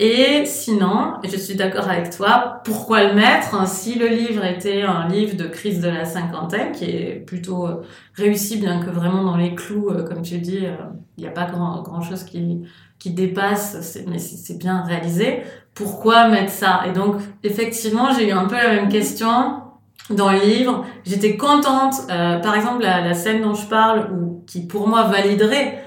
Et 0.00 0.46
sinon, 0.46 1.14
je 1.24 1.36
suis 1.36 1.56
d'accord 1.56 1.88
avec 1.88 2.10
toi, 2.16 2.60
pourquoi 2.64 3.02
le 3.02 3.14
mettre 3.14 3.66
Si 3.66 3.98
le 3.98 4.06
livre 4.06 4.44
était 4.44 4.82
un 4.82 5.08
livre 5.08 5.36
de 5.36 5.48
crise 5.48 5.80
de 5.80 5.88
la 5.88 6.04
cinquantaine, 6.04 6.70
qui 6.70 6.84
est 6.84 7.14
plutôt 7.26 7.66
euh, 7.66 7.82
réussi, 8.14 8.58
bien 8.58 8.80
que 8.80 8.90
vraiment 8.90 9.24
dans 9.24 9.36
les 9.36 9.56
clous, 9.56 9.90
euh, 9.90 10.04
comme 10.04 10.22
tu 10.22 10.38
dis, 10.38 10.66
euh, 10.66 10.76
il 11.16 11.22
n'y 11.22 11.26
a 11.28 11.32
pas 11.32 11.46
grand, 11.46 11.82
grand 11.82 12.00
chose 12.00 12.22
qui, 12.22 12.62
qui 13.00 13.10
dépasse, 13.10 13.98
mais 14.06 14.20
c'est 14.20 14.56
bien 14.56 14.84
réalisé. 14.84 15.42
Pourquoi 15.74 16.28
mettre 16.28 16.52
ça? 16.52 16.82
Et 16.86 16.92
donc, 16.92 17.16
effectivement, 17.42 18.12
j'ai 18.16 18.28
eu 18.28 18.32
un 18.32 18.44
peu 18.44 18.54
la 18.54 18.68
même 18.68 18.88
question 18.88 19.62
dans 20.10 20.30
le 20.30 20.38
livre. 20.38 20.86
J'étais 21.04 21.36
contente, 21.36 21.94
euh, 22.08 22.38
par 22.38 22.54
exemple, 22.54 22.84
la, 22.84 23.00
la 23.00 23.14
scène 23.14 23.42
dont 23.42 23.54
je 23.54 23.66
parle, 23.66 24.12
ou 24.12 24.44
qui 24.46 24.64
pour 24.64 24.86
moi 24.86 25.04
validerait 25.04 25.82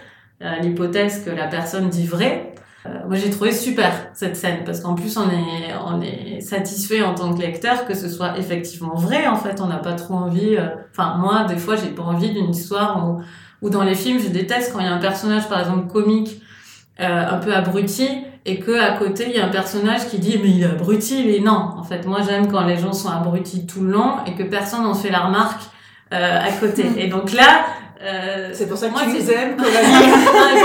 l'hypothèse 0.61 1.23
que 1.23 1.29
la 1.29 1.47
personne 1.47 1.87
dit 1.89 2.07
vrai. 2.07 2.50
Euh, 2.88 2.89
moi, 3.07 3.15
j'ai 3.15 3.29
trouvé 3.29 3.51
super 3.51 3.91
cette 4.13 4.35
scène 4.35 4.63
parce 4.65 4.79
qu'en 4.79 4.95
plus, 4.95 5.15
on 5.17 5.29
est, 5.29 5.73
on 5.85 6.01
est 6.01 6.41
satisfait 6.41 7.03
en 7.03 7.13
tant 7.13 7.31
que 7.33 7.39
lecteur 7.39 7.85
que 7.85 7.93
ce 7.93 8.09
soit 8.09 8.38
effectivement 8.39 8.95
vrai. 8.95 9.27
En 9.27 9.35
fait, 9.35 9.61
on 9.61 9.67
n'a 9.67 9.77
pas 9.77 9.93
trop 9.93 10.15
envie. 10.15 10.55
euh, 10.57 10.67
Enfin, 10.91 11.15
moi, 11.17 11.43
des 11.47 11.57
fois, 11.57 11.75
j'ai 11.75 11.89
pas 11.89 12.03
envie 12.03 12.31
d'une 12.31 12.50
histoire 12.50 13.07
où, 13.07 13.21
où 13.61 13.69
dans 13.69 13.83
les 13.83 13.93
films, 13.95 14.19
je 14.19 14.29
déteste 14.29 14.73
quand 14.73 14.79
il 14.79 14.85
y 14.85 14.89
a 14.89 14.93
un 14.93 14.97
personnage, 15.00 15.47
par 15.47 15.59
exemple, 15.59 15.88
comique, 15.91 16.41
euh, 17.00 17.25
un 17.29 17.38
peu 17.38 17.53
abruti, 17.53 18.07
et 18.45 18.59
que 18.59 18.71
à 18.79 18.93
côté, 18.97 19.25
il 19.29 19.35
y 19.35 19.39
a 19.39 19.45
un 19.45 19.50
personnage 19.50 20.07
qui 20.09 20.17
dit 20.17 20.39
mais 20.41 20.50
il 20.50 20.63
est 20.63 20.65
abruti. 20.65 21.23
Mais 21.25 21.39
non, 21.39 21.69
en 21.77 21.83
fait, 21.83 22.07
moi, 22.07 22.19
j'aime 22.27 22.51
quand 22.51 22.65
les 22.65 22.77
gens 22.79 22.93
sont 22.93 23.09
abrutis 23.09 23.67
tout 23.67 23.81
le 23.81 23.91
long 23.91 24.13
et 24.25 24.33
que 24.33 24.41
personne 24.43 24.81
n'en 24.83 24.95
fait 24.95 25.11
la 25.11 25.19
remarque 25.19 25.61
euh, 26.13 26.39
à 26.39 26.51
côté. 26.59 26.83
Et 26.97 27.07
donc 27.09 27.31
là. 27.33 27.65
euh, 28.03 28.50
C'est 28.53 28.67
pour 28.67 28.77
ça 28.77 28.88
que 28.88 28.93
moi, 28.93 29.01
tu 29.03 29.09
nous 29.13 29.29
aimes, 29.31 29.55
pour 29.57 29.65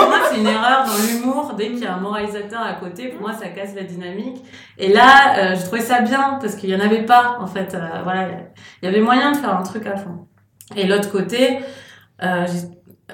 moi, 0.08 0.18
c'est 0.30 0.38
une 0.40 0.46
erreur 0.46 0.86
dans 0.86 0.96
l'humour. 1.06 1.52
Dès 1.56 1.66
qu'il 1.68 1.78
y 1.80 1.84
a 1.84 1.84
moralisateur 1.96 2.60
à 2.60 2.74
côté, 2.74 3.08
pour 3.08 3.20
moi, 3.22 3.32
ça 3.32 3.48
casse 3.48 3.74
la 3.74 3.82
dynamique. 3.84 4.42
Et 4.78 4.92
là, 4.92 5.36
euh, 5.38 5.54
je 5.56 5.62
trouvais 5.64 5.80
ça 5.82 6.00
bien 6.00 6.38
parce 6.40 6.54
qu'il 6.54 6.70
y 6.70 6.76
en 6.76 6.80
avait 6.80 7.04
pas, 7.04 7.38
en 7.40 7.46
fait. 7.46 7.74
Euh, 7.74 8.02
voilà, 8.04 8.28
il 8.82 8.86
y 8.86 8.88
avait 8.88 9.00
moyen 9.00 9.32
de 9.32 9.36
faire 9.36 9.56
un 9.56 9.62
truc 9.62 9.86
à 9.86 9.96
fond. 9.96 10.26
Et 10.74 10.86
l'autre 10.86 11.10
côté, 11.10 11.58
euh, 12.22 12.44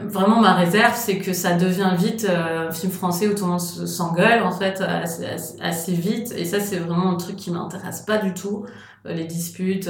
vraiment 0.01 0.41
ma 0.41 0.55
réserve, 0.55 0.95
c'est 0.97 1.19
que 1.19 1.33
ça 1.33 1.55
devient 1.55 1.91
vite 1.97 2.27
un 2.29 2.71
film 2.73 2.91
français 2.93 3.29
où 3.29 3.35
tout 3.35 3.45
le 3.45 3.51
monde 3.51 3.61
se- 3.61 3.85
s'engueule, 3.87 4.43
en 4.43 4.51
fait, 4.53 4.81
assez, 4.81 5.27
assez- 5.61 5.93
vite. 5.93 6.33
Et 6.37 6.45
ça, 6.45 6.61
c'est 6.61 6.77
vraiment 6.79 7.11
un 7.13 7.17
truc 7.17 7.37
qui 7.37 7.51
m'intéresse 7.51 8.01
pas 8.03 8.19
du 8.19 8.33
tout. 8.35 8.65
Les 9.05 9.25
disputes. 9.25 9.89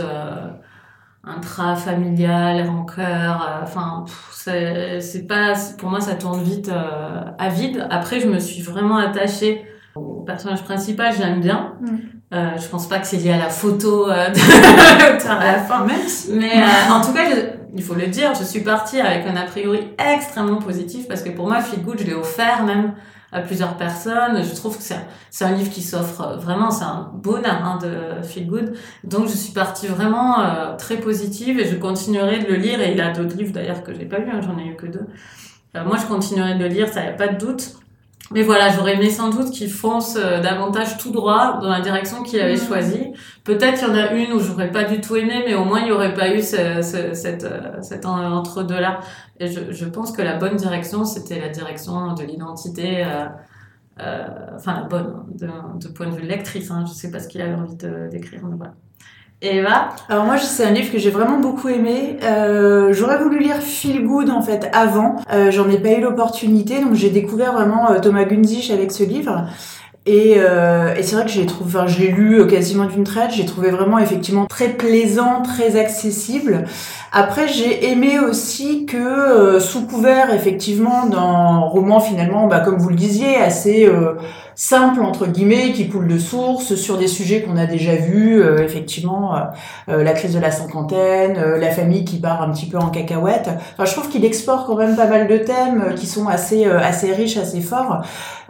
Euh, 1.27 1.31
intrafamiliales, 1.31 2.67
rancœur, 2.69 3.43
euh, 3.43 3.63
enfin, 3.63 4.05
pff, 4.07 5.01
c'est 5.01 5.27
pas, 5.27 5.55
pour 5.79 5.89
moi, 5.91 6.01
ça 6.01 6.15
tourne 6.15 6.43
vite 6.43 6.69
euh, 6.69 7.21
à 7.39 7.49
vide. 7.49 7.87
Après, 7.91 8.21
je 8.21 8.29
me 8.29 8.39
suis 8.39 8.63
vraiment 8.63 8.97
attachée 8.97 9.65
au 9.95 10.23
personnage 10.27 10.63
principal, 10.65 11.13
j'aime 11.17 11.41
bien. 11.41 11.75
Mm. 11.81 11.87
Euh, 12.35 12.49
je 12.59 12.67
pense 12.69 12.89
pas 12.89 12.99
que 12.99 13.07
c'est 13.07 13.19
lié 13.19 13.33
à 13.33 13.39
la 13.39 13.51
photo 13.51 14.09
euh, 14.11 14.29
de 14.31 15.29
à 15.29 15.53
la 15.53 15.59
fin. 15.59 15.87
Mais 16.31 16.51
euh, 16.63 16.93
en 16.93 17.01
tout 17.03 17.13
cas, 17.13 17.29
je- 17.31 17.62
il 17.75 17.83
faut 17.83 17.95
le 17.95 18.07
dire, 18.07 18.35
je 18.35 18.45
suis 18.45 18.61
partie 18.61 19.01
avec 19.01 19.27
un 19.27 19.37
a 19.37 19.45
priori 19.45 19.81
extrêmement 19.99 20.61
positif 20.61 21.09
parce 21.09 21.23
que 21.23 21.31
pour 21.31 21.49
moi, 21.49 21.61
Feel 21.61 21.83
Good, 21.83 22.01
je 22.01 22.05
l'ai 22.05 22.15
offert 22.15 22.65
même 22.65 22.95
à 23.33 23.41
plusieurs 23.41 23.77
personnes. 23.77 24.43
Je 24.45 24.55
trouve 24.55 24.77
que 24.77 24.83
c'est 24.83 25.45
un, 25.45 25.53
livre 25.53 25.71
qui 25.71 25.83
s'offre 25.83 26.37
vraiment, 26.39 26.71
c'est 26.71 26.85
un 26.85 27.11
bonheur 27.15 27.65
hein, 27.65 27.79
de 27.83 28.23
Feel 28.23 28.47
Good. 28.47 28.75
Donc 29.05 29.27
je 29.27 29.35
suis 29.35 29.53
partie 29.53 29.87
vraiment 29.87 30.41
euh, 30.41 30.77
très 30.77 30.99
positive 30.99 31.59
et 31.59 31.67
je 31.67 31.77
continuerai 31.77 32.41
de 32.41 32.49
le 32.49 32.57
lire. 32.57 32.81
Et 32.81 32.93
il 32.93 32.99
y 32.99 33.01
a 33.01 33.11
d'autres 33.11 33.37
livres 33.37 33.53
d'ailleurs 33.53 33.83
que 33.83 33.95
j'ai 33.95 34.05
pas 34.05 34.19
lu, 34.19 34.31
hein, 34.31 34.41
j'en 34.43 34.59
ai 34.59 34.67
eu 34.67 34.77
que 34.77 34.87
deux. 34.87 35.07
Euh, 35.75 35.85
moi, 35.85 35.97
je 35.97 36.07
continuerai 36.07 36.55
de 36.55 36.61
le 36.61 36.69
lire, 36.69 36.89
ça 36.89 37.03
y 37.03 37.09
a 37.09 37.13
pas 37.13 37.29
de 37.29 37.39
doute. 37.39 37.77
Mais 38.31 38.43
voilà, 38.43 38.71
j'aurais 38.71 38.95
aimé 38.95 39.11
sans 39.11 39.29
doute 39.29 39.51
qu'il 39.51 39.71
fonce 39.71 40.17
euh, 40.17 40.41
davantage 40.41 40.97
tout 40.97 41.11
droit 41.11 41.59
dans 41.61 41.69
la 41.69 41.81
direction 41.81 42.23
qu'il 42.23 42.41
avait 42.41 42.55
Mhm. 42.57 42.67
choisie. 42.67 43.13
Peut-être 43.45 43.83
il 43.83 43.89
y 43.89 43.91
en 43.91 43.95
a 43.95 44.13
une 44.13 44.33
où 44.33 44.39
j'aurais 44.39 44.71
pas 44.71 44.85
du 44.85 45.01
tout 45.01 45.17
aimé, 45.17 45.43
mais 45.47 45.55
au 45.55 45.65
moins 45.65 45.81
il 45.81 45.89
y 45.89 45.93
aurait 45.93 46.15
pas 46.15 46.35
eu 46.35 46.41
ce, 46.41 46.81
ce- 46.83 47.13
cette, 47.15 47.45
euh, 47.45 47.83
cet 47.83 48.07
en- 48.07 48.33
entre-deux-là. 48.37 49.01
Et 49.39 49.49
je, 49.49 49.71
je 49.73 49.85
pense 49.85 50.13
que 50.13 50.23
la 50.23 50.37
bonne 50.37 50.57
direction, 50.57 51.05
c'était 51.05 51.41
la 51.41 51.49
direction 51.51 52.15
de 52.15 52.23
l'identité, 52.23 53.05
euh, 53.05 53.27
euh, 54.01 54.27
enfin 54.57 54.75
la 54.81 54.87
bonne, 54.87 55.25
de, 55.39 55.49
de 55.81 55.89
point 55.89 56.07
de 56.09 56.15
vue 56.17 56.23
lectrice. 56.27 56.71
Hein. 56.71 56.85
Je 56.87 56.93
sais 56.93 57.11
pas 57.11 57.19
ce 57.21 57.29
qu'il 57.29 57.43
avait 57.43 57.55
envie 57.55 57.77
de- 57.77 58.09
d'écrire, 58.11 58.41
mais 58.45 58.57
voilà. 58.57 58.73
Eva, 59.45 59.89
Alors 60.09 60.25
moi, 60.25 60.39
c'est 60.39 60.65
un 60.65 60.71
livre 60.71 60.93
que 60.93 60.99
j'ai 60.99 61.11
vraiment 61.11 61.39
beaucoup 61.39 61.69
aimé. 61.69 62.17
Euh, 62.23 62.93
J'aurais 62.93 63.19
voulu 63.19 63.41
lire 63.41 63.57
Feel 63.57 64.07
Good 64.07 64.31
en 64.31 64.41
fait 64.41 64.71
avant. 64.73 65.17
Euh, 65.33 65.51
J'en 65.51 65.69
ai 65.69 65.79
pas 65.79 65.91
eu 65.91 66.01
l'opportunité, 66.01 66.81
donc 66.81 66.95
j'ai 66.95 67.11
découvert 67.11 67.53
vraiment 67.53 67.91
euh, 67.91 67.99
Thomas 67.99 68.25
Gunzich 68.25 68.71
avec 68.71 68.93
ce 68.93 69.03
livre. 69.03 69.47
Et, 70.07 70.37
c'est 71.01 71.15
vrai 71.15 71.25
que 71.25 71.31
j'ai 71.31 71.47
trouvé, 71.47 71.77
enfin, 71.77 71.87
je 71.87 72.01
l'ai 72.01 72.09
lu 72.09 72.45
quasiment 72.49 72.87
d'une 72.87 73.05
traite. 73.05 73.31
J'ai 73.33 73.47
trouvé 73.47 73.71
vraiment 73.71 73.99
effectivement 74.01 74.47
très 74.47 74.69
plaisant, 74.71 75.43
très 75.43 75.79
accessible. 75.79 76.65
Après, 77.13 77.47
j'ai 77.47 77.89
aimé 77.89 78.19
aussi 78.19 78.85
que 78.85 79.61
sous 79.61 79.87
couvert 79.87 80.35
effectivement 80.35 81.07
d'un 81.07 81.59
roman 81.59 82.01
finalement, 82.01 82.49
bah, 82.49 82.59
comme 82.61 82.79
vous 82.79 82.89
le 82.89 82.97
disiez, 82.97 83.37
assez 83.37 83.89
simple 84.65 85.03
entre 85.03 85.27
guillemets, 85.27 85.73
qui 85.73 85.89
coule 85.89 86.07
de 86.07 86.19
source 86.19 86.77
sur 86.77 86.97
des 86.97 87.09
sujets 87.09 87.43
qu'on 87.43 87.57
a 87.57 87.67
déjà 87.67 87.97
vus, 87.97 88.41
euh, 88.41 88.63
effectivement. 88.63 89.35
euh, 89.35 89.41
euh, 89.89 90.05
la 90.05 90.13
crise 90.13 90.35
de 90.35 90.39
la 90.41 90.53
cinquantaine, 90.53 91.37
euh, 91.37 91.59
la 91.59 91.71
famille 91.71 92.05
qui 92.05 92.19
part 92.21 92.43
un 92.43 92.51
petit 92.53 92.67
peu 92.67 92.79
en 92.79 92.89
cacahuète. 92.91 93.49
Enfin, 93.73 93.85
je 93.85 93.93
trouve 93.93 94.09
qu'il 94.09 94.25
explore 94.25 94.65
quand 94.67 94.77
même 94.77 94.95
pas 94.95 95.07
mal 95.09 95.27
de 95.27 95.37
thèmes 95.39 95.83
euh, 95.89 95.93
qui 95.95 96.07
sont 96.07 96.29
assez 96.29 96.65
euh, 96.67 96.79
assez 96.79 97.13
riches, 97.13 97.37
assez 97.37 97.61
forts. 97.61 98.03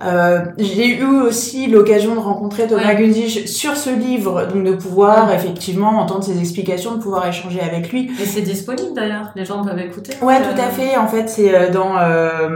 Euh, 0.05 0.41
J'ai 0.59 0.89
eu 0.99 1.05
aussi 1.29 1.67
l'occasion 1.69 2.15
de 2.15 2.21
rencontrer 2.21 2.67
Thomas 2.67 2.83
Ouais. 2.89 2.97
Gunzich 2.97 3.47
sur 3.47 3.77
ce 3.77 3.91
livre, 3.91 4.47
donc 4.53 4.65
de 4.65 4.73
pouvoir 4.73 5.33
effectivement 5.33 5.93
entendre 6.03 6.25
ses 6.25 6.39
explications, 6.41 6.93
de 6.97 7.01
pouvoir 7.03 7.27
échanger 7.27 7.61
avec 7.61 7.91
lui. 7.93 8.11
et 8.21 8.27
c'est 8.27 8.41
disponible 8.43 8.93
d'ailleurs, 8.95 9.31
les 9.37 9.45
gens 9.47 9.65
peuvent 9.65 9.79
écouter. 9.79 10.13
Ouais, 10.21 10.41
tout 10.43 10.61
à 10.61 10.69
fait. 10.71 10.97
En 10.97 11.07
fait, 11.07 11.29
c'est 11.29 11.71
dans 11.71 11.97
euh, 11.99 12.49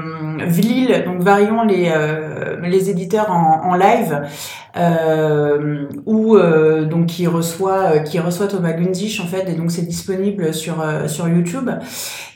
Vlil, 0.46 1.04
donc 1.06 1.20
varions 1.22 1.62
les 1.64 1.90
euh, 1.94 2.56
les 2.62 2.90
éditeurs 2.90 3.30
en, 3.30 3.45
en 3.46 3.74
live, 3.74 4.22
euh, 4.76 5.86
où 6.04 6.36
euh, 6.36 6.84
donc 6.84 7.06
qui 7.06 7.26
reçoit 7.26 7.92
euh, 7.94 7.98
qui 8.00 8.18
reçoit 8.18 8.46
Thomas 8.46 8.72
Gunzich 8.72 9.20
en 9.20 9.26
fait, 9.26 9.48
et 9.48 9.54
donc 9.54 9.70
c'est 9.70 9.86
disponible 9.86 10.52
sur 10.52 10.80
euh, 10.80 11.08
sur 11.08 11.28
YouTube. 11.28 11.70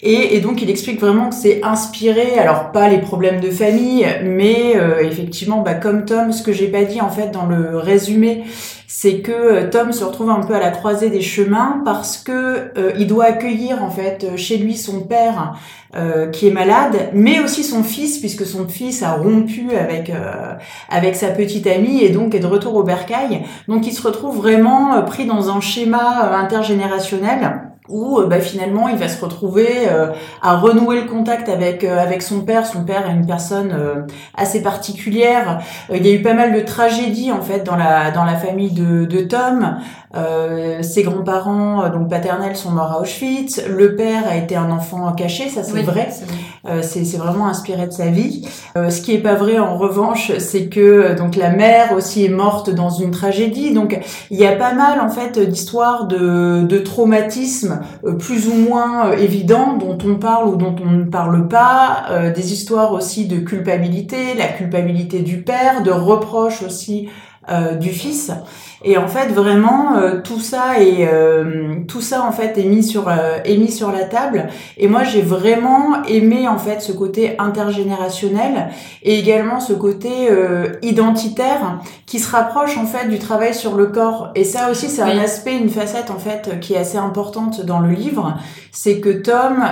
Et, 0.02 0.37
et 0.37 0.40
donc 0.40 0.62
il 0.62 0.71
explique 0.71 1.00
vraiment 1.00 1.29
que 1.29 1.35
c'est 1.35 1.62
inspiré, 1.62 2.38
alors 2.38 2.73
pas 2.73 2.88
les 2.88 2.99
problèmes 2.99 3.40
de 3.40 3.50
famille, 3.50 4.07
mais 4.25 4.75
effectivement, 5.02 5.61
bah, 5.61 5.75
comme 5.75 6.07
Tom, 6.07 6.33
ce 6.33 6.43
que 6.43 6.52
j'ai 6.52 6.69
pas 6.69 6.85
dit 6.85 7.02
en 7.02 7.11
fait 7.11 7.31
dans 7.31 7.45
le 7.45 7.76
résumé, 7.76 8.45
c'est 8.93 9.21
que 9.21 9.31
euh, 9.31 9.71
Tom 9.71 9.93
se 9.93 10.03
retrouve 10.03 10.31
un 10.31 10.41
peu 10.41 10.53
à 10.53 10.59
la 10.59 10.73
croisée 10.73 11.11
des 11.11 11.21
chemins 11.21 11.81
parce 11.85 12.19
que 12.19 12.73
euh, 12.77 12.93
il 12.99 13.07
doit 13.07 13.27
accueillir 13.27 13.85
en 13.85 13.91
fait 13.91 14.25
euh, 14.25 14.37
chez 14.37 14.57
lui 14.57 14.77
son 14.77 15.03
père 15.03 15.55
euh, 15.95 16.27
qui 16.27 16.49
est 16.49 16.51
malade, 16.51 17.11
mais 17.13 17.39
aussi 17.39 17.63
son 17.63 17.85
fils 17.85 18.19
puisque 18.19 18.45
son 18.45 18.67
fils 18.67 19.05
a 19.05 19.13
rompu 19.13 19.77
avec 19.77 20.11
euh, 20.11 20.55
avec 20.89 21.15
sa 21.15 21.29
petite 21.29 21.69
amie 21.69 22.03
et 22.03 22.09
donc 22.09 22.35
est 22.35 22.41
de 22.41 22.47
retour 22.49 22.75
au 22.75 22.83
bercail. 22.83 23.45
Donc 23.69 23.87
il 23.87 23.93
se 23.93 24.03
retrouve 24.03 24.37
vraiment 24.39 25.01
pris 25.05 25.25
dans 25.25 25.51
un 25.51 25.61
schéma 25.61 26.37
intergénérationnel 26.37 27.70
où 27.91 28.19
euh, 28.19 28.27
bah, 28.27 28.41
finalement 28.41 28.89
il 28.89 28.97
va 28.97 29.09
se 29.09 29.23
retrouver 29.23 29.69
euh, 29.89 30.07
à 30.43 30.57
renouer 30.57 31.03
le 31.03 31.09
contact 31.09 31.49
avec 31.49 31.85
euh, 31.85 31.99
avec 31.99 32.23
son 32.23 32.41
père. 32.41 32.67
Son 32.67 32.85
père 32.85 33.09
est 33.09 33.13
une 33.13 33.27
personne 33.27 33.73
euh, 33.73 34.03
assez 34.37 34.63
particulière. 34.63 35.61
Euh, 35.91 35.97
il 35.97 36.07
y 36.07 36.11
a 36.11 36.15
eu 36.15 36.23
pas 36.23 36.35
mal 36.35 36.55
de 36.55 36.61
tragédies 36.61 37.33
en 37.33 37.43
fait 37.43 37.65
dans 37.65 37.77
la 37.77 38.11
dans 38.11 38.25
la 38.25 38.37
famille 38.37 38.71
de, 38.71 39.05
de 39.05 39.21
Tom. 39.23 39.77
Euh, 40.17 40.83
ses 40.83 41.05
grands-parents, 41.05 41.89
donc 41.91 42.11
paternels, 42.11 42.57
sont 42.57 42.71
morts 42.71 42.91
à 42.91 43.01
Auschwitz. 43.01 43.63
Le 43.69 43.95
père 43.95 44.25
a 44.29 44.37
été 44.37 44.57
un 44.57 44.71
enfant 44.73 45.13
caché, 45.13 45.49
ça 45.49 45.63
c'est 45.63 45.73
oui, 45.73 45.83
vrai. 45.83 46.09
c'est 46.11 46.25
vrai. 46.25 46.37
Euh, 46.67 46.83
vraiment 47.19 47.49
inspiré 47.49 47.87
de 47.87 47.93
sa 47.93 48.07
vie. 48.07 48.47
Euh, 48.77 48.91
ce 48.91 49.01
qui 49.01 49.15
est 49.15 49.19
pas 49.19 49.35
vrai 49.35 49.59
en 49.59 49.77
revanche, 49.77 50.33
c'est 50.39 50.67
que 50.67 51.17
donc 51.17 51.37
la 51.37 51.51
mère 51.51 51.93
aussi 51.93 52.25
est 52.25 52.31
morte 52.31 52.71
dans 52.71 52.91
une 52.91 53.11
tragédie. 53.11 53.73
Donc 53.73 53.99
il 54.31 54.39
y 54.39 54.47
a 54.47 54.53
pas 54.53 54.75
mal 54.75 55.01
en 55.01 55.09
fait 55.09 55.39
d'histoires 55.39 56.07
de, 56.07 56.63
de 56.63 56.79
traumatismes 56.79 57.80
euh, 57.80 57.80
plus 58.19 58.49
ou 58.49 58.55
moins 58.55 59.11
euh, 59.11 59.17
évidents 59.17 59.77
dont 59.77 59.99
on 60.05 60.17
parle 60.17 60.49
ou 60.49 60.57
dont 60.57 60.77
on 60.83 60.91
ne 60.91 61.05
parle 61.05 61.49
pas. 61.49 62.05
Euh, 62.11 62.33
des 62.33 62.53
histoires 62.53 62.93
aussi 62.93 63.27
de 63.27 63.39
culpabilité, 63.39 64.35
la 64.35 64.49
culpabilité 64.49 65.21
du 65.21 65.43
père, 65.43 65.83
de 65.83 65.91
reproches 65.91 66.63
aussi 66.63 67.09
euh, 67.51 67.75
du 67.75 67.91
fils. 67.91 68.33
Et 68.83 68.97
en 68.97 69.09
fait, 69.09 69.29
vraiment, 69.29 69.97
euh, 69.97 70.21
tout 70.23 70.41
ça 70.41 70.81
est 70.81 71.07
euh, 71.07 71.75
tout 71.87 72.01
ça 72.01 72.23
en 72.23 72.33
fait 72.33 72.57
est 72.57 72.65
mis 72.65 72.83
sur 72.83 73.09
euh, 73.09 73.39
est 73.45 73.57
mis 73.59 73.71
sur 73.71 73.93
la 73.93 74.05
table. 74.05 74.49
Et 74.79 74.89
moi, 74.89 75.03
j'ai 75.05 75.21
vraiment 75.23 76.03
aimé 76.09 76.49
en 76.49 76.57
fait 76.59 76.81
ce 76.81 76.93
côté 76.93 77.35
intergénérationnel 77.39 78.69
et 79.03 79.19
également 79.19 79.61
ce 79.61 79.75
côté 79.75 80.11
euh, 80.31 80.69
identitaire 80.83 81.79
qui 82.07 82.19
se 82.19 82.31
rapproche 82.35 82.79
en 82.79 82.87
fait 82.87 83.09
du 83.09 83.19
travail 83.19 83.55
sur 83.55 83.77
le 83.77 83.87
corps. 83.87 84.31
Et 84.35 84.45
ça 84.45 84.71
aussi, 84.71 84.89
c'est 84.89 85.03
Oui. 85.05 85.11
un 85.13 85.23
aspect, 85.23 85.57
une 85.59 85.69
facette 85.71 86.11
en 86.11 86.19
fait 86.19 86.59
qui 86.61 86.73
est 86.75 86.79
assez 86.79 86.99
importante 86.99 87.65
dans 87.65 87.81
le 87.81 87.91
livre, 87.91 88.35
c'est 88.73 89.01
que 89.01 89.11
Tom, 89.11 89.63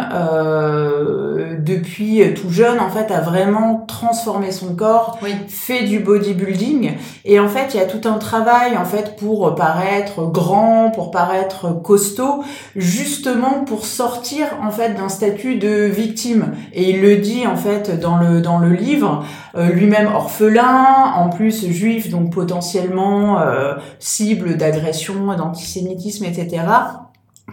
euh, 0.49 1.55
depuis 1.59 2.23
tout 2.35 2.50
jeune, 2.50 2.79
en 2.81 2.91
fait, 2.91 3.11
a 3.12 3.21
vraiment 3.21 3.85
transformé 3.88 4.50
son 4.53 4.75
corps, 4.75 5.19
Oui. 5.23 5.31
fait 5.49 5.85
du 5.85 5.99
bodybuilding. 6.00 6.93
Et 7.25 7.41
en 7.41 7.49
fait, 7.49 7.75
il 7.75 7.79
y 7.79 7.81
a 7.81 7.87
tout 7.87 8.07
un 8.09 8.19
travail 8.19 8.77
en 8.77 8.85
fait 8.85 8.98
pour 9.17 9.55
paraître 9.55 10.26
grand, 10.26 10.90
pour 10.90 11.11
paraître 11.11 11.71
costaud, 11.83 12.43
justement 12.76 13.64
pour 13.64 13.87
sortir 13.87 14.47
en 14.62 14.71
fait 14.71 14.95
d'un 14.95 15.09
statut 15.09 15.57
de 15.57 15.85
victime. 15.85 16.55
Et 16.73 16.90
il 16.90 17.00
le 17.00 17.17
dit 17.17 17.47
en 17.47 17.57
fait 17.57 17.99
dans 17.99 18.17
le 18.17 18.40
dans 18.40 18.59
le 18.59 18.73
livre, 18.73 19.25
euh, 19.57 19.71
lui-même 19.71 20.09
orphelin, 20.14 21.12
en 21.17 21.28
plus 21.28 21.67
juif, 21.71 22.11
donc 22.11 22.33
potentiellement 22.33 23.40
euh, 23.40 23.75
cible 23.99 24.57
d'agression, 24.57 25.35
d'antisémitisme, 25.37 26.25
etc. 26.25 26.64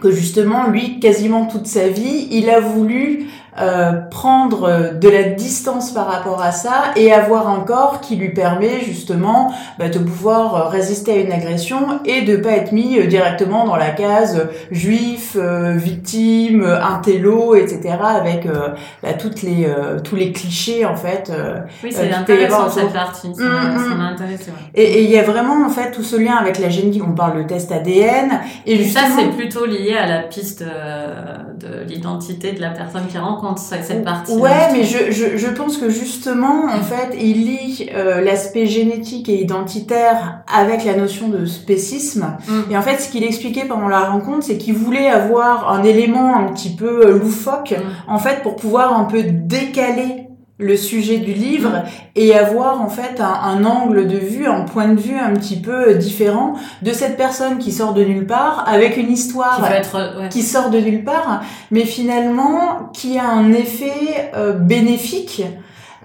Que 0.00 0.10
justement 0.10 0.66
lui, 0.66 1.00
quasiment 1.00 1.46
toute 1.46 1.66
sa 1.66 1.88
vie, 1.88 2.28
il 2.30 2.50
a 2.50 2.60
voulu 2.60 3.26
euh, 3.60 3.92
prendre 4.10 4.92
de 4.94 5.08
la 5.08 5.24
distance 5.24 5.92
par 5.92 6.06
rapport 6.06 6.42
à 6.42 6.52
ça 6.52 6.92
et 6.96 7.12
avoir 7.12 7.48
un 7.48 7.60
corps 7.60 8.00
qui 8.00 8.16
lui 8.16 8.30
permet 8.32 8.80
justement 8.80 9.52
bah, 9.78 9.88
de 9.88 9.98
pouvoir 9.98 10.54
euh, 10.54 10.68
résister 10.68 11.12
à 11.12 11.16
une 11.16 11.32
agression 11.32 12.00
et 12.04 12.22
de 12.22 12.36
pas 12.36 12.50
être 12.50 12.72
mis 12.72 12.98
euh, 12.98 13.06
directement 13.06 13.66
dans 13.66 13.76
la 13.76 13.90
case 13.90 14.38
euh, 14.38 14.44
juif, 14.70 15.36
euh, 15.36 15.72
victime, 15.76 16.62
euh, 16.62 16.82
intello, 16.82 17.54
etc. 17.54 17.96
avec 18.04 18.46
euh, 18.46 18.68
bah, 19.02 19.14
toutes 19.14 19.42
les 19.42 19.64
euh, 19.66 20.00
tous 20.00 20.16
les 20.16 20.32
clichés 20.32 20.84
en 20.84 20.96
fait. 20.96 21.30
euh. 21.30 21.60
Oui, 21.82 21.90
Euh, 21.92 21.98
c'est 21.98 22.12
intéressant 22.12 22.68
cette 22.70 22.92
partie. 22.92 23.34
Ça 23.34 23.42
m'a 23.44 24.12
mm. 24.12 24.16
ouais. 24.20 24.26
Et 24.74 25.04
il 25.04 25.10
y 25.10 25.18
a 25.18 25.22
vraiment 25.22 25.64
en 25.64 25.70
fait 25.70 25.90
tout 25.90 26.02
ce 26.02 26.16
lien 26.16 26.36
avec 26.36 26.58
la 26.58 26.68
génétique. 26.68 27.02
On 27.06 27.12
parle 27.14 27.38
de 27.38 27.42
test 27.44 27.72
ADN 27.72 28.40
et 28.66 28.74
Et 28.74 28.84
ça, 28.84 29.00
justement. 29.00 29.16
c'est 29.32 29.36
plutôt 29.36 29.64
lié 29.66 29.96
à 29.96 30.06
la 30.06 30.20
piste 30.20 30.62
euh, 30.62 31.36
de 31.58 31.88
l'identité 31.88 32.52
de 32.52 32.60
la 32.60 32.70
personne 32.70 33.06
qui 33.08 33.18
rencontre 33.18 33.45
cette 33.54 34.04
partie. 34.04 34.32
Ouais, 34.32 34.72
mais 34.72 34.82
je, 34.82 35.10
je, 35.12 35.36
je 35.36 35.46
pense 35.46 35.76
que 35.76 35.88
justement, 35.90 36.64
en 36.66 36.82
fait, 36.82 37.16
il 37.20 37.44
lie 37.46 37.88
euh, 37.94 38.20
l'aspect 38.20 38.66
génétique 38.66 39.28
et 39.28 39.40
identitaire 39.42 40.40
avec 40.52 40.84
la 40.84 40.96
notion 40.96 41.28
de 41.28 41.46
spécisme. 41.46 42.36
Mm. 42.48 42.72
Et 42.72 42.76
en 42.76 42.82
fait, 42.82 42.98
ce 43.00 43.08
qu'il 43.08 43.22
expliquait 43.22 43.64
pendant 43.66 43.88
la 43.88 44.00
rencontre, 44.10 44.42
c'est 44.44 44.58
qu'il 44.58 44.74
voulait 44.74 45.08
avoir 45.08 45.72
un 45.72 45.84
élément 45.84 46.36
un 46.36 46.44
petit 46.52 46.70
peu 46.74 47.12
loufoque, 47.12 47.74
Mm. 47.76 48.10
en 48.10 48.18
fait, 48.18 48.42
pour 48.42 48.56
pouvoir 48.56 48.98
un 48.98 49.04
peu 49.04 49.22
décaler 49.22 50.25
le 50.58 50.76
sujet 50.76 51.18
du 51.18 51.34
livre 51.34 51.84
et 52.14 52.34
avoir 52.34 52.80
en 52.80 52.88
fait 52.88 53.20
un, 53.20 53.26
un 53.26 53.64
angle 53.64 54.06
de 54.06 54.16
vue, 54.16 54.46
un 54.46 54.62
point 54.62 54.88
de 54.88 54.98
vue 54.98 55.16
un 55.16 55.34
petit 55.34 55.60
peu 55.60 55.90
euh, 55.90 55.94
différent 55.94 56.54
de 56.80 56.92
cette 56.92 57.18
personne 57.18 57.58
qui 57.58 57.72
sort 57.72 57.92
de 57.92 58.02
nulle 58.02 58.26
part 58.26 58.64
avec 58.66 58.96
une 58.96 59.12
histoire 59.12 59.56
Qui 59.56 59.68
peut 59.68 59.74
être, 59.74 60.20
ouais. 60.20 60.28
qui 60.30 60.42
sort 60.42 60.70
de 60.70 60.78
nulle 60.78 61.04
part, 61.04 61.42
mais 61.70 61.84
finalement 61.84 62.90
qui 62.94 63.18
a 63.18 63.28
un 63.28 63.52
effet 63.52 64.30
euh, 64.34 64.52
bénéfique 64.52 65.42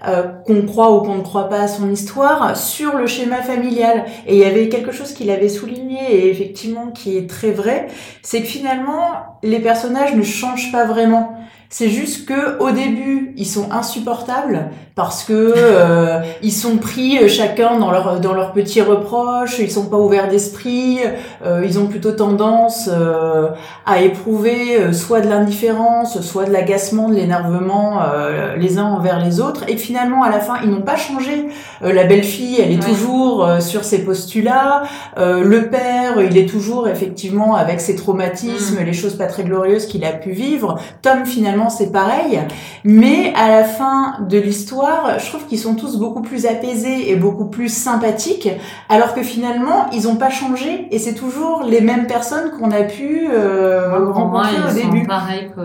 euh, 0.06 0.24
qu'on 0.44 0.66
croit 0.66 0.96
ou 0.96 1.02
qu'on 1.02 1.14
ne 1.14 1.22
croit 1.22 1.48
pas 1.48 1.60
à 1.60 1.68
son 1.68 1.88
histoire, 1.88 2.56
sur 2.56 2.98
le 2.98 3.06
schéma 3.06 3.36
familial. 3.36 4.04
Et 4.26 4.34
il 4.34 4.40
y 4.40 4.44
avait 4.44 4.68
quelque 4.68 4.90
chose 4.90 5.12
qu'il 5.12 5.30
avait 5.30 5.48
souligné 5.48 5.98
et 6.12 6.28
effectivement 6.28 6.88
qui 6.88 7.16
est 7.16 7.30
très 7.30 7.52
vrai, 7.52 7.86
c'est 8.20 8.40
que 8.40 8.48
finalement 8.48 9.38
les 9.44 9.60
personnages 9.60 10.14
ne 10.16 10.24
changent 10.24 10.72
pas 10.72 10.84
vraiment. 10.84 11.36
C'est 11.72 11.88
juste 11.88 12.26
que 12.26 12.58
au 12.58 12.70
début, 12.70 13.32
ils 13.38 13.46
sont 13.46 13.72
insupportables 13.72 14.72
parce 14.94 15.24
que 15.24 15.54
euh, 15.56 16.20
ils 16.42 16.52
sont 16.52 16.76
pris 16.76 17.18
euh, 17.18 17.28
chacun 17.28 17.78
dans 17.78 17.90
leur 17.90 18.20
dans 18.20 18.34
leurs 18.34 18.52
petits 18.52 18.82
reproches, 18.82 19.58
ils 19.58 19.70
sont 19.70 19.86
pas 19.86 19.96
ouverts 19.96 20.28
d'esprit, 20.28 20.98
euh, 21.44 21.62
ils 21.64 21.78
ont 21.78 21.86
plutôt 21.86 22.12
tendance 22.12 22.90
à 23.86 24.02
éprouver 24.02 24.92
soit 24.92 25.20
de 25.20 25.28
l'indifférence, 25.28 26.20
soit 26.20 26.44
de 26.44 26.52
l'agacement, 26.52 27.08
de 27.08 27.14
l'énervement 27.14 28.00
les 28.56 28.78
uns 28.78 28.84
envers 28.84 29.24
les 29.24 29.40
autres 29.40 29.64
et 29.68 29.76
finalement 29.76 30.22
à 30.22 30.30
la 30.30 30.40
fin, 30.40 30.56
ils 30.62 30.70
n'ont 30.70 30.82
pas 30.82 30.96
changé. 30.96 31.48
la 31.80 32.04
belle-fille, 32.04 32.60
elle 32.60 32.72
est 32.72 32.82
toujours 32.82 33.48
sur 33.60 33.84
ses 33.84 34.04
postulats, 34.04 34.82
le 35.16 35.68
père, 35.68 36.20
il 36.20 36.36
est 36.36 36.48
toujours 36.48 36.88
effectivement 36.88 37.54
avec 37.54 37.80
ses 37.80 37.96
traumatismes, 37.96 38.80
mm. 38.80 38.84
les 38.84 38.92
choses 38.92 39.14
pas 39.14 39.26
très 39.26 39.44
glorieuses 39.44 39.86
qu'il 39.86 40.04
a 40.04 40.12
pu 40.12 40.32
vivre. 40.32 40.78
Tom 41.02 41.24
finalement 41.24 41.70
c'est 41.70 41.92
pareil, 41.92 42.40
mais 42.84 43.32
à 43.36 43.48
la 43.48 43.64
fin 43.64 44.16
de 44.28 44.38
l'histoire, 44.38 44.81
je 45.18 45.26
trouve 45.28 45.46
qu'ils 45.46 45.58
sont 45.58 45.74
tous 45.74 45.96
beaucoup 45.96 46.22
plus 46.22 46.46
apaisés 46.46 47.10
et 47.10 47.16
beaucoup 47.16 47.46
plus 47.46 47.68
sympathiques, 47.68 48.48
alors 48.88 49.14
que 49.14 49.22
finalement, 49.22 49.90
ils 49.92 50.04
n'ont 50.04 50.16
pas 50.16 50.30
changé 50.30 50.88
et 50.90 50.98
c'est 50.98 51.14
toujours 51.14 51.62
les 51.62 51.80
mêmes 51.80 52.06
personnes 52.06 52.50
qu'on 52.52 52.70
a 52.70 52.82
pu 52.82 53.28
euh, 53.30 54.10
rencontrer 54.10 54.56
au 54.68 54.72
début. 54.72 55.06
pareil 55.06 55.50
que... 55.54 55.62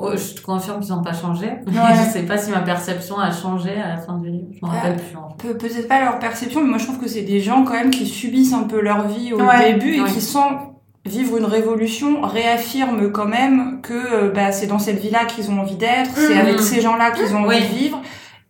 Oh, 0.00 0.12
je 0.16 0.34
te 0.34 0.40
confirme 0.40 0.80
qu'ils 0.80 0.94
n'ont 0.94 1.02
pas 1.02 1.12
changé. 1.12 1.52
Je 1.66 1.72
Je 1.72 2.10
sais 2.10 2.22
pas 2.22 2.38
si 2.38 2.50
ma 2.50 2.60
perception 2.60 3.18
a 3.18 3.30
changé 3.30 3.72
à 3.78 3.88
la 3.88 3.96
fin 3.98 4.16
du 4.16 4.30
livre. 4.30 4.48
Je 4.54 4.64
m'en 4.64 4.72
rappelle 4.72 4.96
plus. 4.96 5.52
Peut-être 5.58 5.86
pas 5.86 6.00
leur 6.00 6.18
perception, 6.18 6.62
mais 6.62 6.68
moi 6.70 6.78
je 6.78 6.84
trouve 6.84 6.98
que 6.98 7.08
c'est 7.08 7.22
des 7.22 7.40
gens 7.40 7.64
quand 7.64 7.74
même 7.74 7.90
qui 7.90 8.06
subissent 8.06 8.54
un 8.54 8.62
peu 8.62 8.80
leur 8.80 9.06
vie 9.06 9.34
au 9.34 9.38
début 9.38 9.96
et 9.96 10.04
qui 10.04 10.20
sont 10.22 10.70
vivre 11.06 11.38
une 11.38 11.44
révolution 11.44 12.20
réaffirme 12.22 13.10
quand 13.10 13.26
même 13.26 13.80
que 13.82 13.94
euh, 13.94 14.30
bah, 14.30 14.52
c'est 14.52 14.66
dans 14.66 14.78
cette 14.78 15.00
vie-là 15.00 15.24
qu'ils 15.24 15.50
ont 15.50 15.58
envie 15.60 15.76
d'être, 15.76 16.10
c'est 16.14 16.38
avec 16.38 16.56
mmh. 16.56 16.62
ces 16.62 16.80
gens-là 16.80 17.10
qu'ils 17.10 17.34
ont 17.34 17.44
envie 17.44 17.60
de 17.60 17.74
vivre. 17.74 18.02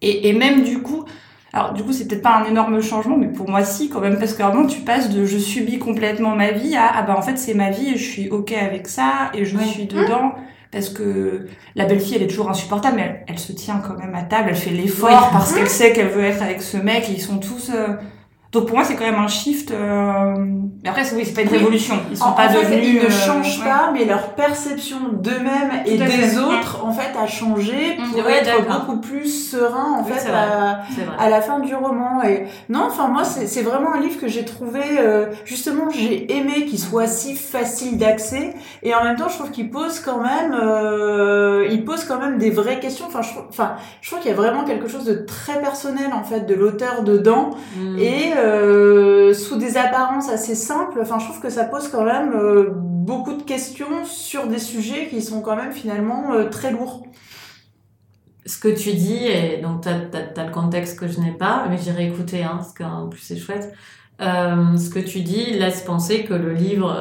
Et, 0.03 0.29
et 0.29 0.33
même 0.33 0.63
du 0.65 0.83
coup, 0.83 1.05
alors 1.53 1.73
du 1.73 1.83
coup 1.83 1.93
c'est 1.93 2.09
peut-être 2.09 2.23
pas 2.23 2.37
un 2.37 2.45
énorme 2.45 2.81
changement, 2.83 3.17
mais 3.17 3.29
pour 3.29 3.49
moi 3.49 3.65
si 3.65 3.89
quand 3.89 4.01
même, 4.01 4.19
parce 4.19 4.35
que 4.35 4.43
vraiment 4.43 4.67
tu 4.67 4.81
passes 4.81 5.11
de 5.11 5.25
je 5.25 5.39
subis 5.39 5.79
complètement 5.79 6.35
ma 6.35 6.51
vie 6.51 6.77
à 6.77 6.91
ah 6.93 7.03
bah 7.03 7.15
en 7.17 7.23
fait 7.23 7.39
c'est 7.39 7.55
ma 7.55 7.71
vie 7.71 7.91
et 7.91 7.97
je 7.97 8.05
suis 8.05 8.29
ok 8.29 8.53
avec 8.53 8.89
ça 8.89 9.31
et 9.35 9.45
je 9.45 9.57
suis 9.59 9.87
dedans. 9.87 10.35
Parce 10.73 10.89
que 10.89 11.49
la 11.75 11.85
belle-fille, 11.85 12.15
elle 12.15 12.23
est 12.23 12.29
toujours 12.29 12.49
insupportable, 12.49 12.95
mais 12.95 13.25
elle, 13.27 13.41
se 13.41 13.51
tient 13.51 13.83
quand 13.85 13.99
même 13.99 14.15
à 14.15 14.23
table, 14.23 14.51
elle 14.51 14.57
fait 14.57 14.71
l'effort 14.71 15.31
parce 15.33 15.53
qu'elle 15.53 15.69
sait 15.69 15.93
qu'elle 15.93 16.11
veut 16.11 16.23
être 16.23 16.45
avec 16.45 16.63
ce 16.63 16.77
mec, 16.77 17.09
et 17.09 17.13
ils 17.15 17.21
sont 17.21 17.39
tous... 17.39 17.73
Euh, 17.75 17.97
donc 18.53 18.67
pour 18.67 18.77
moi, 18.77 18.85
c'est 18.85 18.97
quand 18.97 19.05
même 19.05 19.21
un 19.21 19.29
shift. 19.29 19.71
Euh... 19.71 20.35
Mais 20.83 20.89
après, 20.89 21.03
oui, 21.15 21.23
c'est 21.25 21.35
pas 21.35 21.43
une 21.43 21.49
révolution. 21.49 21.95
Ils 22.11 22.17
sont 22.17 22.33
pas 22.33 22.49
devenus. 22.49 22.85
Ils 22.85 22.95
ne 22.97 23.07
euh, 23.07 23.11
changent 23.11 23.63
pas, 23.63 23.91
mais 23.93 24.05
leur 24.05 24.35
perception 24.35 24.97
d'eux-mêmes 25.13 25.83
et 25.87 25.97
des 25.97 26.37
autres, 26.37 26.85
en 26.85 26.93
fait, 26.93 27.17
a 27.17 27.29
changé 27.29 27.97
mmh. 27.97 28.13
pour 28.13 28.29
être 28.29 28.67
beaucoup 28.67 29.01
plus 29.01 29.51
serein, 29.51 29.93
en 29.99 30.05
fait, 30.05 30.29
à, 30.29 30.81
à, 31.19 31.29
la 31.29 31.41
fin 31.43 31.61
du 31.61 31.73
roman. 31.77 32.25
Et 32.25 32.47
non, 32.69 32.87
enfin 32.89 33.07
moi, 33.07 33.23
c'est 33.23 33.63
vraiment 33.63 33.95
un 33.95 34.01
livre 34.01 34.21
que 34.21 34.27
j'ai 34.27 34.45
trouvé. 34.45 34.81
Euh, 34.99 35.27
justement, 35.45 35.89
j'ai 35.91 36.37
aimé 36.37 36.65
qu'il 36.65 36.81
soit 36.81 37.07
si 37.07 37.37
facile 37.37 37.99
d'accès, 37.99 38.55
et 38.83 38.95
en 38.97 39.05
même 39.05 39.17
temps, 39.17 39.29
je 39.29 39.37
trouve 39.37 39.53
qu'il 39.53 39.71
pose 39.71 40.01
quand 40.01 40.23
même, 40.23 40.59
euh, 40.61 41.69
il 41.71 41.85
pose 41.85 42.03
quand 42.03 42.19
même 42.19 42.39
des 42.39 42.51
vraies 42.51 42.81
questions. 42.81 43.05
Enfin, 43.07 43.23
je, 43.23 43.39
enfin, 43.49 43.77
je 44.01 44.11
trouve 44.11 44.21
qu'il 44.21 44.31
y 44.31 44.35
a 44.35 44.37
vraiment 44.37 44.65
quelque 44.65 44.89
chose 44.89 45.05
de 45.05 45.15
très 45.15 45.61
personnel 45.61 46.11
en 46.13 46.25
fait 46.25 46.47
de 46.47 46.55
l'auteur 46.55 47.03
dedans, 47.05 47.51
mmh. 47.77 47.99
et 47.99 48.33
euh, 48.41 49.35
sous 49.35 49.57
des 49.57 49.77
apparences 49.77 50.29
assez 50.29 50.55
simples. 50.55 50.99
Enfin, 51.03 51.19
je 51.19 51.27
trouve 51.27 51.41
que 51.41 51.51
ça 51.51 51.65
pose 51.65 51.89
quand 51.89 52.05
même 52.05 52.33
euh, 52.35 52.71
beaucoup 52.73 53.35
de 53.35 53.43
questions 53.43 54.05
sur 54.05 54.47
des 54.47 54.59
sujets 54.59 55.09
qui 55.09 55.23
sont 55.23 55.41
quand 55.41 55.57
même 55.57 55.73
finalement 55.73 56.33
euh, 56.33 56.49
très 56.49 56.71
lourds. 56.71 57.03
Ce 58.47 58.59
que 58.59 58.69
tu 58.69 58.93
dis, 58.93 59.27
et 59.27 59.59
donc 59.59 59.83
tu 59.83 59.89
as, 59.89 60.45
le 60.45 60.51
contexte 60.51 60.99
que 60.99 61.07
je 61.07 61.21
n'ai 61.21 61.33
pas, 61.33 61.67
mais 61.69 61.79
j'irai 61.79 62.07
écouter, 62.07 62.43
hein, 62.43 62.57
parce 62.57 62.73
qu'en 62.73 63.09
plus 63.09 63.21
c'est 63.21 63.37
chouette. 63.37 63.73
ce 64.19 64.91
que 64.91 64.99
tu 64.99 65.21
dis 65.21 65.53
laisse 65.53 65.83
penser 65.83 66.25
que 66.25 66.35
le 66.35 66.53
livre, 66.55 66.93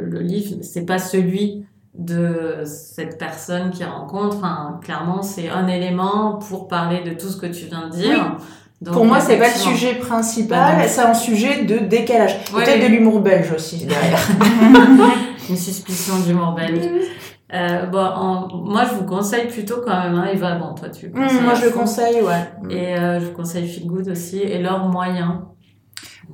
le 0.00 0.20
livre, 0.20 0.62
c'est 0.62 0.84
pas 0.84 0.98
celui 0.98 1.64
de 1.94 2.62
cette 2.66 3.18
personne 3.18 3.70
qui 3.70 3.84
rencontre. 3.84 4.36
Enfin, 4.36 4.78
clairement, 4.82 5.22
c'est 5.22 5.48
un 5.48 5.66
élément 5.66 6.34
pour 6.34 6.68
parler 6.68 7.00
de 7.02 7.18
tout 7.18 7.28
ce 7.28 7.36
que 7.36 7.46
tu 7.46 7.66
viens 7.66 7.88
de 7.88 7.92
dire. 7.92 8.36
Pour 8.84 9.04
moi, 9.04 9.20
c'est 9.20 9.36
pas 9.36 9.48
le 9.48 9.54
sujet 9.54 9.94
principal, 9.94 10.76
bah, 10.78 10.88
c'est 10.88 11.02
un 11.02 11.12
sujet 11.12 11.64
de 11.64 11.78
décalage. 11.78 12.42
Peut-être 12.44 12.82
de 12.82 12.86
l'humour 12.86 13.20
belge 13.20 13.52
aussi 13.52 13.84
derrière. 13.86 14.26
Une 15.50 15.56
suspicion 15.56 16.18
d'humour 16.20 16.52
belge. 16.52 16.88
Euh, 17.52 17.86
bon, 17.86 18.48
moi, 18.64 18.84
je 18.88 18.94
vous 18.94 19.04
conseille 19.04 19.48
plutôt 19.48 19.82
quand 19.84 20.02
même, 20.02 20.14
hein, 20.14 20.28
Eva. 20.32 20.54
Bon, 20.54 20.74
toi, 20.74 20.88
tu. 20.88 21.08
Mmh, 21.08 21.42
moi, 21.42 21.54
je 21.54 21.66
le 21.66 21.70
conseille, 21.72 22.22
ouais. 22.22 22.70
Et 22.70 22.96
euh, 22.96 23.20
je 23.20 23.26
vous 23.26 23.32
conseille 23.32 23.68
Feel 23.68 23.86
Good 23.86 24.08
aussi. 24.08 24.38
Et 24.38 24.58
leur 24.58 24.88
moyen. 24.88 25.50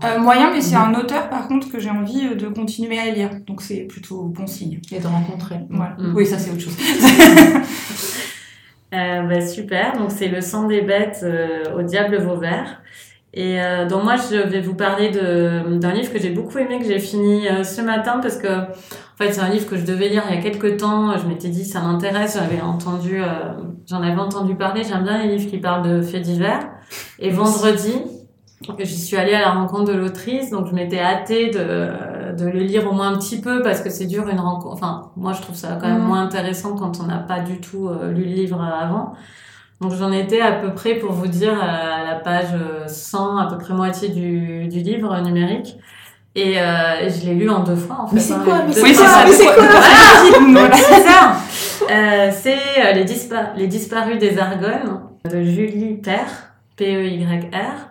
Euh, 0.05 0.19
moyen, 0.19 0.53
mais 0.53 0.61
c'est 0.61 0.77
un 0.77 0.93
auteur 0.95 1.31
par 1.31 1.49
contre 1.49 1.71
que 1.71 1.81
j'ai 1.81 1.89
envie 1.89 2.27
euh, 2.27 2.35
de 2.35 2.49
continuer 2.49 2.99
à 2.99 3.11
lire, 3.11 3.31
donc 3.47 3.63
c'est 3.63 3.85
plutôt 3.85 4.25
bon 4.25 4.47
signe. 4.47 4.79
Et 4.93 5.01
de 5.01 5.07
rencontrer. 5.07 5.61
Mmh. 5.71 6.13
Oui, 6.15 6.27
ça 6.27 6.39
c'est 6.39 6.51
autre 6.51 6.61
chose. 6.61 6.77
Euh, 8.97 9.23
bah, 9.23 9.47
super, 9.47 9.97
donc 9.99 10.11
c'est 10.11 10.29
Le 10.29 10.41
sang 10.41 10.67
des 10.67 10.81
bêtes 10.81 11.21
euh, 11.23 11.77
au 11.77 11.83
diable 11.83 12.17
Vauvert. 12.19 12.83
Et 13.35 13.61
euh, 13.61 13.87
donc 13.87 14.05
moi, 14.05 14.17
je 14.17 14.37
vais 14.37 14.61
vous 14.61 14.75
parler 14.75 15.11
d'un 15.11 15.93
livre 15.93 16.11
que 16.11 16.19
j'ai 16.19 16.31
beaucoup 16.31 16.57
aimé, 16.57 16.79
que 16.79 16.87
j'ai 16.87 16.99
fini 16.99 17.47
ce 17.65 17.83
matin, 17.83 18.19
parce 18.23 18.39
que 18.39 18.49
en 18.49 19.19
fait, 19.19 19.33
c'est 19.33 19.41
un 19.41 19.51
livre 19.51 19.69
que 19.69 19.77
je 19.77 19.85
devais 19.85 20.09
lire 20.09 20.23
il 20.31 20.37
y 20.37 20.39
a 20.39 20.43
quelques 20.43 20.79
temps. 20.79 21.17
Je 21.19 21.27
m'étais 21.27 21.49
dit, 21.49 21.65
ça 21.65 21.81
m'intéresse, 21.83 22.39
j'avais 22.39 22.63
entendu, 22.63 23.21
j'en 23.87 24.03
avais 24.03 24.19
entendu 24.19 24.55
parler. 24.55 24.85
J'aime 24.85 25.03
bien 25.03 25.23
les 25.23 25.37
livres 25.37 25.51
qui 25.51 25.59
parlent 25.59 25.87
de 25.87 26.01
faits 26.01 26.23
divers. 26.23 26.67
Et 27.19 27.29
vendredi, 27.29 28.03
J'y 28.79 28.99
suis 28.99 29.17
allée 29.17 29.35
à 29.35 29.41
la 29.41 29.51
rencontre 29.51 29.93
de 29.93 29.93
l'autrice, 29.93 30.51
donc 30.51 30.67
je 30.67 30.75
m'étais 30.75 30.99
hâtée 30.99 31.51
de, 31.51 31.91
de 32.37 32.47
le 32.47 32.61
lire 32.61 32.87
au 32.89 32.93
moins 32.93 33.13
un 33.13 33.19
petit 33.19 33.41
peu 33.41 33.63
parce 33.63 33.81
que 33.81 33.91
c'est 33.91 34.07
dur 34.07 34.29
une 34.29 34.41
rencontre. 34.41 34.75
Enfin, 34.75 35.11
moi 35.17 35.33
je 35.33 35.43
trouve 35.43 35.57
ça 35.57 35.79
quand 35.81 35.89
même 35.89 36.03
mm. 36.03 36.07
moins 36.07 36.23
intéressant 36.23 36.77
quand 36.77 37.01
on 37.01 37.05
n'a 37.05 37.19
pas 37.19 37.41
du 37.41 37.61
tout 37.61 37.89
euh, 37.89 38.13
lu 38.13 38.25
le 38.25 38.31
livre 38.31 38.63
avant. 38.63 39.15
Donc 39.81 39.93
j'en 39.93 40.11
étais 40.13 40.41
à 40.41 40.53
peu 40.53 40.73
près 40.73 40.95
pour 40.95 41.13
vous 41.13 41.27
dire 41.27 41.53
à 41.63 42.05
la 42.05 42.15
page 42.15 42.55
100, 42.87 43.37
à 43.37 43.47
peu 43.47 43.59
près 43.59 43.75
moitié 43.75 44.09
du, 44.09 44.69
du 44.69 44.81
livre 44.81 45.19
numérique. 45.21 45.77
Et 46.35 46.61
euh, 46.61 47.09
je 47.09 47.27
l'ai 47.27 47.35
lu 47.35 47.49
en 47.49 47.63
deux 47.63 47.77
fois 47.77 48.01
en 48.01 48.07
fait. 48.07 48.17
Mais 48.17 48.21
c'est 48.21 48.35
hein, 48.35 48.43
quoi 48.45 48.63
Mais 48.67 48.73
c'est 48.73 48.95
quoi 48.95 49.25
Mais 49.25 49.33
c'est 49.33 49.45
quoi 49.47 50.71
C'est 50.73 51.03
ça. 51.03 51.37
Euh, 51.91 52.31
c'est 52.33 52.95
les, 52.95 53.05
les 53.57 53.67
disparus 53.69 54.19
des 54.19 54.39
Argonnes 54.39 54.99
de 55.31 55.43
Julie 55.45 55.95
Père, 55.95 56.55
P-E-Y-R. 56.77 57.91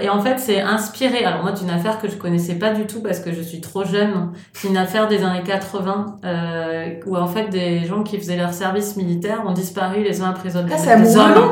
Et 0.00 0.08
en 0.08 0.20
fait, 0.20 0.38
c'est 0.38 0.60
inspiré, 0.60 1.24
alors 1.24 1.42
moi, 1.42 1.52
d'une 1.52 1.70
affaire 1.70 2.00
que 2.00 2.08
je 2.08 2.16
connaissais 2.16 2.54
pas 2.54 2.70
du 2.70 2.86
tout 2.86 3.02
parce 3.02 3.20
que 3.20 3.32
je 3.32 3.42
suis 3.42 3.60
trop 3.60 3.84
jeune. 3.84 4.32
C'est 4.52 4.68
une 4.68 4.76
affaire 4.76 5.08
des 5.08 5.22
années 5.22 5.42
80 5.44 6.20
euh, 6.24 6.94
où 7.06 7.16
en 7.16 7.26
fait 7.26 7.48
des 7.48 7.84
gens 7.84 8.02
qui 8.02 8.16
faisaient 8.18 8.36
leur 8.36 8.54
service 8.54 8.96
militaire 8.96 9.42
ont 9.46 9.52
disparu 9.52 10.02
les 10.02 10.22
uns 10.22 10.30
après 10.30 10.48
les 10.48 10.56
autres. 10.56 10.68
Ah, 10.72 10.78
c'est 10.78 10.92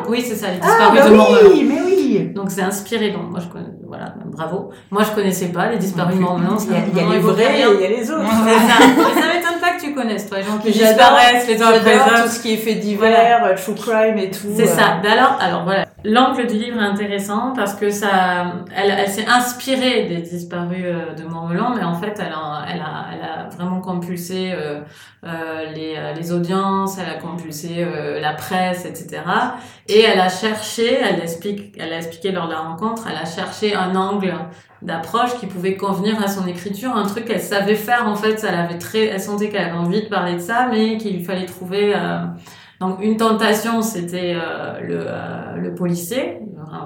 Oui, 0.09 0.23
c'est 0.27 0.37
ça, 0.37 0.49
les 0.49 0.59
ah, 0.63 0.67
disparus 0.67 1.01
ah, 1.03 1.09
bah 1.09 1.11
de 1.11 1.53
oui, 1.53 1.67
mais 1.69 1.81
oui. 1.85 2.31
Donc 2.35 2.51
c'est 2.51 2.63
inspiré. 2.63 3.11
Donc 3.11 3.31
moi, 3.31 3.41
je 3.41 3.49
connais, 3.49 3.71
voilà, 3.87 4.15
bravo. 4.27 4.71
Moi, 4.91 5.03
je 5.03 5.15
connaissais 5.15 5.49
pas 5.49 5.71
les 5.71 5.79
disparus 5.79 6.17
de 6.17 6.21
Montréal. 6.21 6.51
Il 6.69 6.97
y 6.97 7.01
a, 7.01 7.13
les 7.13 7.19
vrais 7.19 7.61
et 7.61 7.65
il 7.75 7.81
y 7.81 7.85
a 7.85 7.89
les 7.89 8.11
autres. 8.11 8.23
ça. 8.23 9.21
ça 9.21 9.27
m'étonne 9.35 9.61
pas 9.61 9.77
que 9.77 9.85
tu 9.85 9.95
connaisses, 9.95 10.29
toi, 10.29 10.39
les 10.39 10.45
gens 10.45 10.59
qui 10.59 10.73
disparaissent 10.73 11.47
les 11.47 11.63
uns 11.63 11.69
après 11.69 11.95
les 11.95 12.01
autres. 12.01 12.25
tout 12.25 12.31
ce 12.31 12.41
qui 12.41 12.55
est 12.55 12.57
fait 12.57 12.77
divers, 12.77 13.55
true 13.57 13.75
crime 13.75 14.19
et 14.19 14.31
tout. 14.31 14.49
C'est 14.57 14.67
ça. 14.67 15.01
Euh. 15.05 15.11
Alors, 15.11 15.37
alors 15.41 15.65
voilà. 15.65 15.87
L'angle 16.05 16.47
du 16.47 16.55
livre 16.55 16.81
est 16.81 16.85
intéressant 16.85 17.53
parce 17.55 17.75
que 17.75 17.91
ça, 17.91 18.55
elle, 18.75 18.91
elle 18.91 19.09
s'est 19.09 19.27
inspirée 19.27 20.07
des 20.07 20.23
disparus 20.23 20.85
euh, 20.85 21.15
de 21.15 21.25
Montmelan, 21.25 21.75
mais 21.75 21.85
en 21.85 21.95
fait, 21.95 22.19
elle 22.19 22.33
a, 22.33 22.65
elle 22.73 22.81
a, 22.81 23.07
elle 23.13 23.23
a 23.23 23.49
vraiment 23.51 23.81
compulsé 23.81 24.53
euh, 24.53 24.81
euh, 25.25 25.71
les, 25.75 25.95
euh, 25.97 26.15
les 26.15 26.33
audiences, 26.33 26.97
elle 26.99 27.11
a 27.11 27.19
compulsé 27.19 27.87
la 28.21 28.33
presse, 28.33 28.87
etc. 28.87 29.23
Et 29.89 30.01
elle 30.01 30.21
a 30.21 30.31
cherché, 30.31 30.95
elle 30.95 31.21
explique, 31.21 31.75
elle 31.79 31.93
a 31.93 31.99
expliqué 31.99 32.33
lors 32.33 32.47
de 32.47 32.53
la 32.53 32.61
rencontre, 32.61 33.07
elle 33.11 33.17
a 33.17 33.27
cherché 33.27 33.75
un 33.75 33.95
angle 33.95 34.35
d'approche 34.81 35.39
qui 35.39 35.47
pouvait 35.47 35.77
convenir 35.77 36.23
à 36.23 36.29
son 36.29 36.47
écriture, 36.47 36.97
un 36.97 37.07
truc 37.07 37.27
qu'elle 37.27 37.41
savait 37.41 37.75
faire 37.75 38.09
en 38.09 38.17
fait, 38.17 38.43
elle 38.49 38.55
avait 38.55 38.79
très, 38.79 39.07
elle 39.07 39.21
sentait 39.21 39.51
qu'elle 39.51 39.67
avait 39.67 39.79
envie 39.79 40.03
de 40.03 40.09
parler 40.09 40.35
de 40.35 40.39
ça, 40.39 40.69
mais 40.71 40.97
qu'il 40.97 41.23
fallait 41.25 41.45
trouver 41.45 41.95
donc 42.81 43.03
une 43.03 43.19
tentation, 43.19 43.83
c'était 43.83 44.35
euh, 44.35 44.81
le, 44.81 45.05
euh, 45.07 45.57
le 45.57 45.75
policier, 45.75 46.39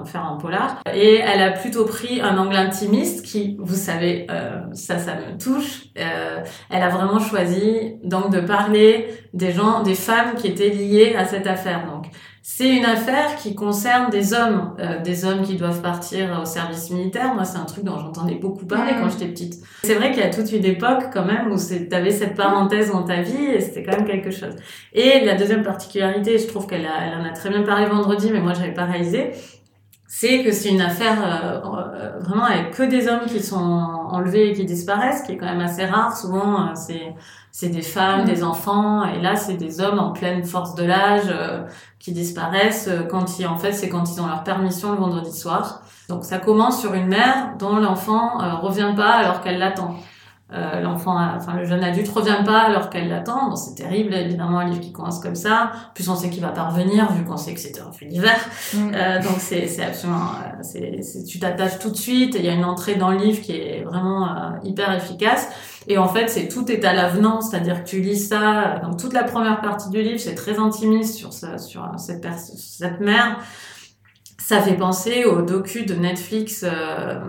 faire 0.05 0.25
un 0.25 0.35
polar, 0.35 0.81
et 0.93 1.15
elle 1.15 1.41
a 1.41 1.51
plutôt 1.51 1.85
pris 1.85 2.19
un 2.19 2.37
angle 2.37 2.55
intimiste 2.55 3.25
qui, 3.25 3.55
vous 3.59 3.75
savez, 3.75 4.27
euh, 4.29 4.59
ça, 4.73 4.97
ça 4.97 5.15
me 5.15 5.37
touche. 5.37 5.85
elle 5.95 6.81
a 6.81 6.89
vraiment 6.89 7.19
choisi 7.19 7.95
donc 8.03 8.29
de 8.29 8.41
parler 8.41 9.07
des 9.33 9.51
gens, 9.51 9.83
des 9.83 9.95
femmes 9.95 10.35
qui 10.35 10.47
étaient 10.47 10.69
liées 10.69 11.15
à 11.15 11.25
cette 11.25 11.47
affaire. 11.47 11.85
Donc 11.85 12.07
c'est 12.47 12.69
une 12.69 12.85
affaire 12.85 13.35
qui 13.37 13.55
concerne 13.55 14.11
des 14.11 14.35
hommes, 14.35 14.75
euh, 14.79 15.01
des 15.01 15.25
hommes 15.25 15.41
qui 15.41 15.55
doivent 15.55 15.81
partir 15.81 16.39
au 16.39 16.45
service 16.45 16.91
militaire. 16.91 17.33
Moi, 17.33 17.43
c'est 17.43 17.57
un 17.57 17.65
truc 17.65 17.83
dont 17.83 17.97
j'entendais 17.97 18.35
beaucoup 18.35 18.67
parler 18.67 18.93
Mhm. 18.93 19.01
quand 19.01 19.09
j'étais 19.09 19.25
petite. 19.29 19.55
C'est 19.83 19.95
vrai 19.95 20.11
qu'il 20.11 20.19
y 20.19 20.23
a 20.25 20.29
toute 20.29 20.51
une 20.51 20.63
époque 20.63 21.05
quand 21.11 21.25
même 21.25 21.51
où 21.51 21.55
tu 21.57 21.95
avais 21.95 22.11
cette 22.11 22.35
parenthèse 22.35 22.91
dans 22.91 23.01
ta 23.01 23.21
vie 23.23 23.45
et 23.45 23.59
c'était 23.61 23.81
quand 23.81 23.97
même 23.97 24.05
quelque 24.05 24.29
chose. 24.29 24.53
Et 24.93 25.25
la 25.25 25.33
deuxième 25.33 25.63
particularité, 25.63 26.37
je 26.37 26.45
trouve 26.47 26.67
qu'elle 26.67 26.85
a- 26.85 27.07
elle 27.07 27.19
en 27.19 27.25
a 27.25 27.31
très 27.33 27.49
bien 27.49 27.63
parlé 27.63 27.87
vendredi, 27.87 28.29
mais 28.31 28.39
moi, 28.41 28.53
j'avais 28.53 28.73
pas 28.75 28.85
réalisé, 28.85 29.31
c'est 30.17 30.43
que 30.43 30.51
c'est 30.53 30.69
une 30.69 30.79
affaire 30.81 31.17
euh, 31.21 31.59
euh, 31.93 32.19
vraiment 32.19 32.45
avec 32.45 32.71
que 32.71 32.83
des 32.83 33.07
hommes 33.09 33.25
qui 33.27 33.41
sont 33.43 33.55
enlevés 33.57 34.49
et 34.51 34.53
qui 34.53 34.63
disparaissent, 34.65 35.23
qui 35.23 35.33
est 35.33 35.37
quand 35.37 35.45
même 35.47 35.59
assez 35.59 35.85
rare. 35.85 36.15
Souvent, 36.15 36.67
euh, 36.67 36.71
c'est 36.75 37.13
c'est 37.51 37.69
des 37.69 37.81
femmes, 37.81 38.21
Mhm. 38.21 38.25
des 38.33 38.43
enfants, 38.43 39.03
et 39.05 39.21
là, 39.21 39.35
c'est 39.35 39.55
des 39.57 39.79
hommes 39.81 39.99
en 39.99 40.11
pleine 40.13 40.43
force 40.45 40.75
de 40.75 40.83
l'âge 40.85 41.23
euh, 41.29 41.63
qui 41.99 42.11
disparaissent 42.13 42.87
euh, 42.89 43.03
quand 43.03 43.39
ils, 43.39 43.47
en 43.47 43.57
fait, 43.57 43.73
c'est 43.73 43.89
quand 43.89 44.05
ils 44.11 44.21
ont 44.21 44.27
leur 44.27 44.43
permission 44.43 44.91
le 44.91 44.97
vendredi 44.97 45.31
soir. 45.37 45.81
Donc, 46.09 46.23
ça 46.25 46.37
commence 46.39 46.79
sur 46.81 46.93
une 46.93 47.07
mère 47.07 47.55
dont 47.59 47.77
l'enfant 47.77 48.37
revient 48.61 48.93
pas 48.95 49.11
alors 49.21 49.41
qu'elle 49.41 49.57
l'attend. 49.59 49.95
Euh, 50.53 50.79
l'enfant, 50.79 51.17
enfin 51.35 51.55
le 51.55 51.65
jeune 51.65 51.83
adulte 51.83 52.07
revient 52.09 52.43
pas 52.45 52.59
alors 52.59 52.91
qu'elle 52.91 53.09
l'attend. 53.09 53.49
Bon, 53.49 53.55
c'est 53.55 53.73
terrible, 53.73 54.13
évidemment, 54.13 54.59
un 54.59 54.69
livre 54.69 54.79
qui 54.79 54.91
commence 54.91 55.19
comme 55.19 55.33
ça. 55.33 55.71
Plus, 55.95 56.07
on 56.07 56.15
sait 56.15 56.29
qu'il 56.29 56.41
va 56.43 56.49
pas 56.49 56.65
revenir 56.69 57.11
vu 57.13 57.23
qu'on 57.25 57.35
sait 57.35 57.55
que 57.55 57.59
c'était 57.59 57.81
un 57.81 57.91
fait 57.91 58.05
d'hiver. 58.05 58.37
Euh, 58.93 59.19
donc 59.23 59.37
c'est 59.39 59.65
c'est 59.67 59.83
absolument, 59.83 60.19
euh, 60.19 60.57
c'est 60.61 61.01
c'est- 61.01 61.23
tu 61.23 61.39
t'attaches 61.39 61.79
tout 61.79 61.89
de 61.89 61.97
suite. 61.97 62.35
Il 62.37 62.45
y 62.45 62.49
a 62.49 62.53
une 62.53 62.63
entrée 62.63 62.93
dans 62.93 63.09
le 63.09 63.17
livre 63.17 63.41
qui 63.41 63.53
est 63.53 63.83
vraiment 63.83 64.27
euh, 64.27 64.49
hyper 64.63 64.93
efficace. 64.93 65.47
Et 65.87 65.97
en 65.97 66.07
fait, 66.07 66.27
c'est 66.29 66.47
tout 66.47 66.71
est 66.71 66.85
à 66.85 66.93
l'avenant, 66.93 67.41
c'est-à-dire 67.41 67.83
que 67.83 67.89
tu 67.89 68.01
lis 68.01 68.19
ça. 68.19 68.79
Donc 68.83 68.97
toute 68.99 69.13
la 69.13 69.23
première 69.23 69.61
partie 69.61 69.89
du 69.89 70.01
livre, 70.03 70.19
c'est 70.19 70.35
très 70.35 70.59
intimiste 70.59 71.15
sur 71.15 71.33
ça, 71.33 71.57
sur 71.57 71.83
euh, 71.83 71.97
cette 71.97 72.21
pers- 72.21 72.37
sur 72.39 72.55
cette 72.59 72.99
mère. 72.99 73.39
Ça 74.47 74.61
fait 74.61 74.75
penser 74.75 75.25
au 75.25 75.41
docu 75.41 75.85
de 75.85 75.95
Netflix 75.95 76.63
euh, 76.63 77.19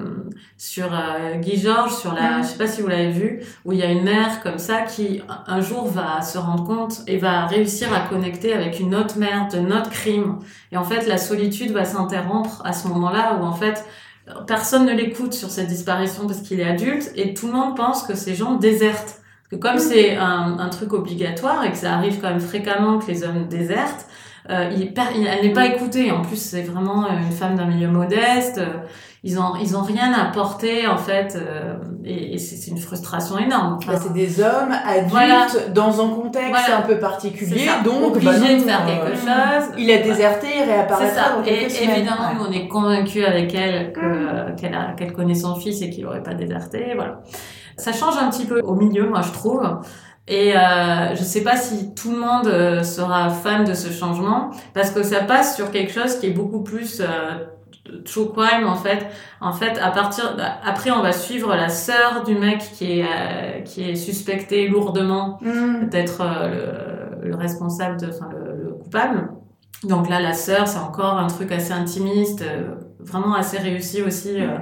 sur 0.58 0.84
euh, 0.92 1.36
Guy 1.36 1.56
Georges, 1.58 1.94
sur 1.94 2.12
la, 2.12 2.42
je 2.42 2.48
sais 2.48 2.58
pas 2.58 2.66
si 2.66 2.82
vous 2.82 2.88
l'avez 2.88 3.08
vu, 3.10 3.40
où 3.64 3.72
il 3.72 3.78
y 3.78 3.82
a 3.82 3.86
une 3.90 4.02
mère 4.04 4.42
comme 4.42 4.58
ça 4.58 4.82
qui 4.82 5.22
un- 5.46 5.62
jour 5.62 5.86
va 5.88 6.20
se 6.20 6.36
rendre 6.36 6.64
compte 6.64 7.00
et 7.06 7.16
va 7.16 7.46
réussir 7.46 7.88
à 7.94 8.00
connecter 8.00 8.52
avec 8.52 8.80
une 8.80 8.94
autre 8.94 9.16
mère 9.16 9.48
de 9.50 9.58
notre 9.60 9.88
crime. 9.88 10.40
Et 10.72 10.76
en 10.76 10.84
fait, 10.84 11.06
la 11.06 11.16
solitude 11.16 11.72
va 11.72 11.86
s'interrompre 11.86 12.60
à 12.66 12.74
ce 12.74 12.86
moment-là 12.88 13.38
où 13.40 13.44
en 13.46 13.54
fait 13.54 13.82
personne 14.46 14.84
ne 14.84 14.92
l'écoute 14.92 15.32
sur 15.32 15.48
cette 15.48 15.68
disparition 15.68 16.26
parce 16.26 16.40
qu'il 16.40 16.60
est 16.60 16.68
adulte 16.68 17.10
et 17.16 17.32
tout 17.32 17.46
le 17.46 17.54
monde 17.54 17.76
pense 17.76 18.02
que 18.02 18.14
ces 18.14 18.34
gens 18.34 18.56
désertent. 18.56 19.22
Que 19.50 19.56
comme 19.56 19.78
c'est 19.78 20.16
un, 20.16 20.58
un 20.58 20.68
truc 20.68 20.92
obligatoire 20.92 21.64
et 21.64 21.70
que 21.70 21.78
ça 21.78 21.94
arrive 21.94 22.20
quand 22.20 22.28
même 22.28 22.40
fréquemment 22.40 22.98
que 22.98 23.06
les 23.06 23.22
hommes 23.24 23.46
désertent, 23.48 24.06
euh, 24.50 24.70
il, 24.76 24.92
elle 24.96 25.46
n'est 25.46 25.52
pas 25.52 25.66
écoutée. 25.66 26.10
En 26.10 26.22
plus, 26.22 26.36
c'est 26.36 26.62
vraiment 26.62 27.04
euh, 27.04 27.18
une 27.22 27.32
femme 27.32 27.56
d'un 27.56 27.66
milieu 27.66 27.88
modeste. 27.88 28.58
euh, 28.58 28.66
Ils 29.24 29.40
ont, 29.40 29.54
ils 29.60 29.76
ont 29.76 29.82
rien 29.82 30.12
à 30.12 30.26
porter 30.26 30.86
en 30.86 30.96
fait, 30.98 31.34
euh, 31.36 31.74
et, 32.04 32.34
et 32.34 32.38
c'est 32.38 32.54
c'est 32.56 32.70
une 32.70 32.78
frustration 32.78 33.36
énorme. 33.38 33.78
Bah, 33.86 33.94
c'est 34.00 34.12
des 34.12 34.40
hommes 34.40 34.70
adultes 34.86 35.08
Voilà. 35.10 35.46
dans 35.74 36.00
un 36.04 36.08
contexte 36.10 36.48
Voilà. 36.50 36.78
un 36.78 36.82
peu 36.82 36.92
C'est 36.94 37.00
particulier, 37.00 37.66
donc 37.84 38.14
obligé 38.14 38.26
bah 38.30 38.38
non, 38.38 38.56
de 38.58 38.62
faire 38.62 38.82
euh, 38.82 38.86
quelque 38.86 39.16
chose. 39.16 39.74
Il 39.78 39.90
a 39.90 39.98
déserté, 39.98 40.46
il 40.54 40.58
C'est 40.58 40.64
réapparaîtra 40.72 41.22
ça. 41.24 41.36
dans 41.36 41.44
Et 41.44 41.68
semaines. 41.68 41.90
évidemment, 41.96 42.28
Ouais. 42.30 42.46
on 42.48 42.52
est 42.52 42.68
convaincus 42.68 43.24
avec 43.26 43.52
elle 43.54 43.92
que, 43.92 44.54
qu'elle 44.60 44.74
a, 44.74 44.92
qu'elle 44.96 45.12
connaît 45.12 45.34
son 45.34 45.56
fils 45.56 45.82
et 45.82 45.90
qu'il 45.90 46.04
n'aurait 46.04 46.22
pas 46.22 46.34
déserté. 46.34 46.92
Voilà. 46.94 47.20
Ça 47.76 47.92
change 47.92 48.14
un 48.18 48.30
petit 48.30 48.44
peu 48.46 48.60
au 48.60 48.74
milieu, 48.74 49.08
moi, 49.08 49.22
je 49.22 49.32
trouve. 49.32 49.62
Et 50.28 50.56
euh, 50.56 51.14
je 51.14 51.22
sais 51.22 51.42
pas 51.44 51.56
si 51.56 51.94
tout 51.94 52.10
le 52.10 52.18
monde 52.18 52.48
euh, 52.48 52.82
sera 52.82 53.30
fan 53.30 53.64
de 53.64 53.74
ce 53.74 53.92
changement 53.92 54.50
parce 54.74 54.90
que 54.90 55.02
ça 55.04 55.20
passe 55.20 55.54
sur 55.56 55.70
quelque 55.70 55.92
chose 55.92 56.18
qui 56.18 56.26
est 56.26 56.30
beaucoup 56.30 56.62
plus 56.64 57.00
euh, 57.00 57.06
true 58.04 58.32
crime 58.32 58.66
en 58.66 58.74
fait. 58.74 59.06
En 59.40 59.52
fait, 59.52 59.78
à 59.80 59.90
partir 59.92 60.36
après, 60.64 60.90
on 60.90 61.00
va 61.02 61.12
suivre 61.12 61.54
la 61.54 61.68
sœur 61.68 62.24
du 62.24 62.34
mec 62.34 62.58
qui 62.58 62.98
est 63.00 63.04
euh, 63.04 63.60
qui 63.62 63.88
est 63.90 63.94
suspecté 63.94 64.66
lourdement 64.68 65.38
Mm. 65.42 65.88
d'être 65.90 66.20
euh, 66.22 67.18
le, 67.22 67.28
le 67.28 67.36
responsable, 67.36 68.00
de, 68.00 68.08
enfin 68.08 68.28
le, 68.32 68.64
le 68.64 68.70
coupable. 68.72 69.28
Donc 69.84 70.08
là, 70.08 70.20
la 70.20 70.32
sœur, 70.32 70.66
c'est 70.66 70.78
encore 70.80 71.18
un 71.18 71.26
truc 71.28 71.52
assez 71.52 71.72
intimiste, 71.72 72.42
euh, 72.42 72.74
vraiment 72.98 73.34
assez 73.34 73.58
réussi 73.58 74.02
aussi. 74.02 74.40
euh. 74.40 74.56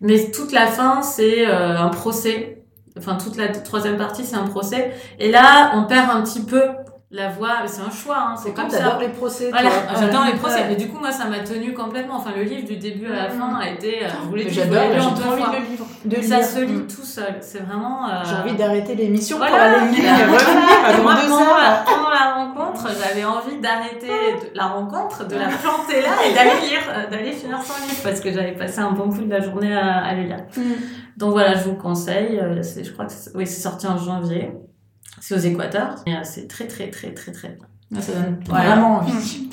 Mais 0.00 0.30
toute 0.30 0.52
la 0.52 0.66
fin, 0.66 1.02
c'est 1.02 1.46
euh, 1.48 1.76
un 1.78 1.88
procès. 1.88 2.55
Enfin, 2.98 3.16
toute 3.16 3.36
la 3.36 3.48
troisième 3.48 3.96
partie, 3.96 4.24
c'est 4.24 4.36
un 4.36 4.46
procès. 4.46 4.92
Et 5.18 5.30
là, 5.30 5.72
on 5.74 5.84
perd 5.84 6.10
un 6.10 6.22
petit 6.22 6.42
peu 6.42 6.62
la 7.10 7.28
voix. 7.28 7.50
C'est 7.66 7.82
un 7.82 7.90
choix, 7.90 8.16
hein, 8.18 8.34
c'est 8.36 8.52
comme 8.52 8.68
ça. 8.68 8.98
Les 9.00 9.08
procès. 9.08 9.50
Voilà, 9.50 9.70
j'adore 9.98 10.24
les 10.26 10.34
procès. 10.38 10.56
Ouais. 10.62 10.66
Mais 10.70 10.76
du 10.76 10.88
coup, 10.88 10.98
moi, 10.98 11.12
ça 11.12 11.26
m'a 11.26 11.38
tenu 11.40 11.72
complètement. 11.72 12.16
Enfin, 12.16 12.30
le 12.36 12.42
livre 12.42 12.66
du 12.66 12.76
début 12.76 13.06
à 13.12 13.24
la 13.24 13.28
fin 13.30 13.54
a 13.60 13.70
été. 13.70 14.04
euh, 14.04 14.08
je 14.30 14.36
lu 14.36 14.44
j'ai 14.48 14.62
en 14.62 14.66
trop 15.14 15.22
deux 15.22 15.28
envie 15.30 15.42
fois. 15.76 15.86
de 16.04 16.20
Ça 16.22 16.42
se 16.42 16.60
lit 16.60 16.72
Mm. 16.72 16.86
tout 16.88 17.04
seul. 17.04 17.36
C'est 17.40 17.60
vraiment. 17.62 18.08
euh, 18.08 18.22
J'ai 18.24 18.34
envie 18.50 18.56
d'arrêter 18.58 18.94
l'émission 18.96 19.38
pour 19.38 19.46
voilà, 19.46 19.78
aller 19.82 19.92
lire, 19.92 20.12
pendant, 20.96 21.10
la, 21.14 21.20
heures. 21.22 21.84
pendant 21.84 22.10
la 22.10 22.34
rencontre, 22.34 22.88
j'avais 23.00 23.24
envie 23.24 23.58
d'arrêter 23.60 24.10
la 24.54 24.66
rencontre, 24.66 25.26
de 25.26 25.36
la 25.36 25.46
planter 25.48 26.02
là 26.02 26.08
et 26.28 26.34
d'aller 26.34 26.60
lire, 26.68 26.80
euh, 26.88 27.08
d'aller 27.10 27.32
finir 27.32 27.58
son 27.62 27.80
livre 27.86 28.00
parce 28.02 28.20
que 28.20 28.32
j'avais 28.32 28.52
passé 28.52 28.80
un 28.80 28.90
bon 28.92 29.08
coup 29.10 29.22
de 29.22 29.30
la 29.30 29.40
journée 29.40 29.74
à, 29.76 30.04
à 30.04 30.14
le 30.14 30.22
lire. 30.24 30.44
Mm. 30.56 30.60
Donc 31.16 31.32
voilà, 31.32 31.54
je 31.54 31.64
vous 31.64 31.70
le 31.72 31.76
conseille. 31.80 32.40
je 32.82 32.90
crois 32.90 33.06
que 33.06 33.12
c'est, 33.12 33.30
oui, 33.36 33.46
c'est 33.46 33.60
sorti 33.62 33.86
en 33.86 33.96
janvier. 33.96 34.52
C'est 35.20 35.34
aux 35.34 35.38
Équateurs. 35.38 35.96
Euh, 36.08 36.12
c'est 36.22 36.48
très 36.48 36.66
très 36.66 36.90
très 36.90 37.12
très 37.12 37.32
très 37.32 37.48
bien. 37.48 38.00
Ça 38.00 38.12
donne 38.12 38.38
vraiment 38.46 38.96
envie. 38.98 39.12
Mmh. 39.12 39.48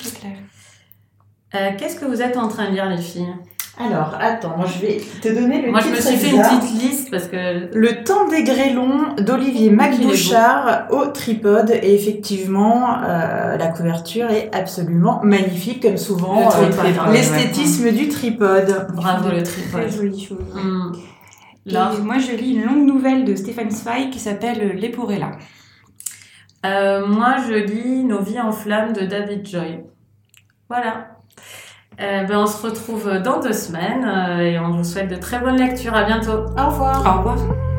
Euh, 1.54 1.70
qu'est-ce 1.78 1.96
que 1.96 2.04
vous 2.04 2.20
êtes 2.20 2.36
en 2.36 2.48
train 2.48 2.68
de 2.68 2.74
lire 2.74 2.88
les 2.88 3.00
filles? 3.00 3.32
Alors, 3.76 4.16
attends, 4.20 4.56
moi 4.56 4.66
je 4.66 4.86
vais 4.86 5.00
te 5.20 5.28
donner 5.28 5.60
le 5.60 5.72
Moi, 5.72 5.80
je 5.80 5.88
me 5.88 5.96
titre 5.96 6.06
suis 6.08 6.16
fait 6.16 6.30
une 6.30 6.42
petite 6.42 6.80
liste 6.80 7.10
parce 7.10 7.26
que 7.26 7.76
Le 7.76 8.04
temps 8.04 8.28
des 8.28 8.44
grêlons 8.44 9.14
d'Olivier. 9.18 9.70
Macbouchard 9.70 10.86
au 10.90 11.06
tripode. 11.06 11.70
Et 11.82 11.94
effectivement, 11.94 13.02
euh, 13.02 13.56
la 13.56 13.66
couverture 13.68 14.30
est 14.30 14.54
absolument 14.54 15.20
magnifique, 15.24 15.82
comme 15.82 15.96
souvent. 15.96 16.50
Le 16.50 16.66
euh, 16.66 17.12
L'esthétisme 17.12 17.90
du 17.90 18.08
tripode. 18.08 18.86
bravo 18.94 19.30
le 19.30 19.42
Très 19.42 19.62
tripode. 19.62 19.90
jolie 19.90 20.24
chose. 20.24 20.38
Et 21.66 22.02
moi, 22.02 22.18
je 22.18 22.32
lis 22.32 22.54
une 22.54 22.64
longue 22.64 22.86
nouvelle 22.86 23.24
de 23.24 23.34
Stéphane 23.34 23.70
Zweig 23.70 24.10
qui 24.10 24.18
s'appelle 24.18 24.76
L'Eporella. 24.76 25.32
Euh, 26.66 27.06
moi, 27.06 27.36
je 27.46 27.54
lis 27.54 28.04
Nos 28.04 28.20
vies 28.20 28.40
en 28.40 28.52
flammes 28.52 28.92
de 28.92 29.06
David 29.06 29.46
Joy. 29.46 29.84
Voilà. 30.68 31.08
Euh, 32.00 32.24
ben, 32.24 32.38
on 32.38 32.46
se 32.46 32.66
retrouve 32.66 33.18
dans 33.22 33.40
deux 33.40 33.52
semaines 33.52 34.04
euh, 34.04 34.38
et 34.40 34.58
on 34.58 34.70
vous 34.70 34.84
souhaite 34.84 35.08
de 35.08 35.16
très 35.16 35.38
bonnes 35.38 35.58
lectures. 35.58 35.94
À 35.94 36.04
bientôt. 36.04 36.46
Au 36.58 36.70
revoir. 36.70 37.00
Au 37.06 37.18
revoir. 37.18 37.73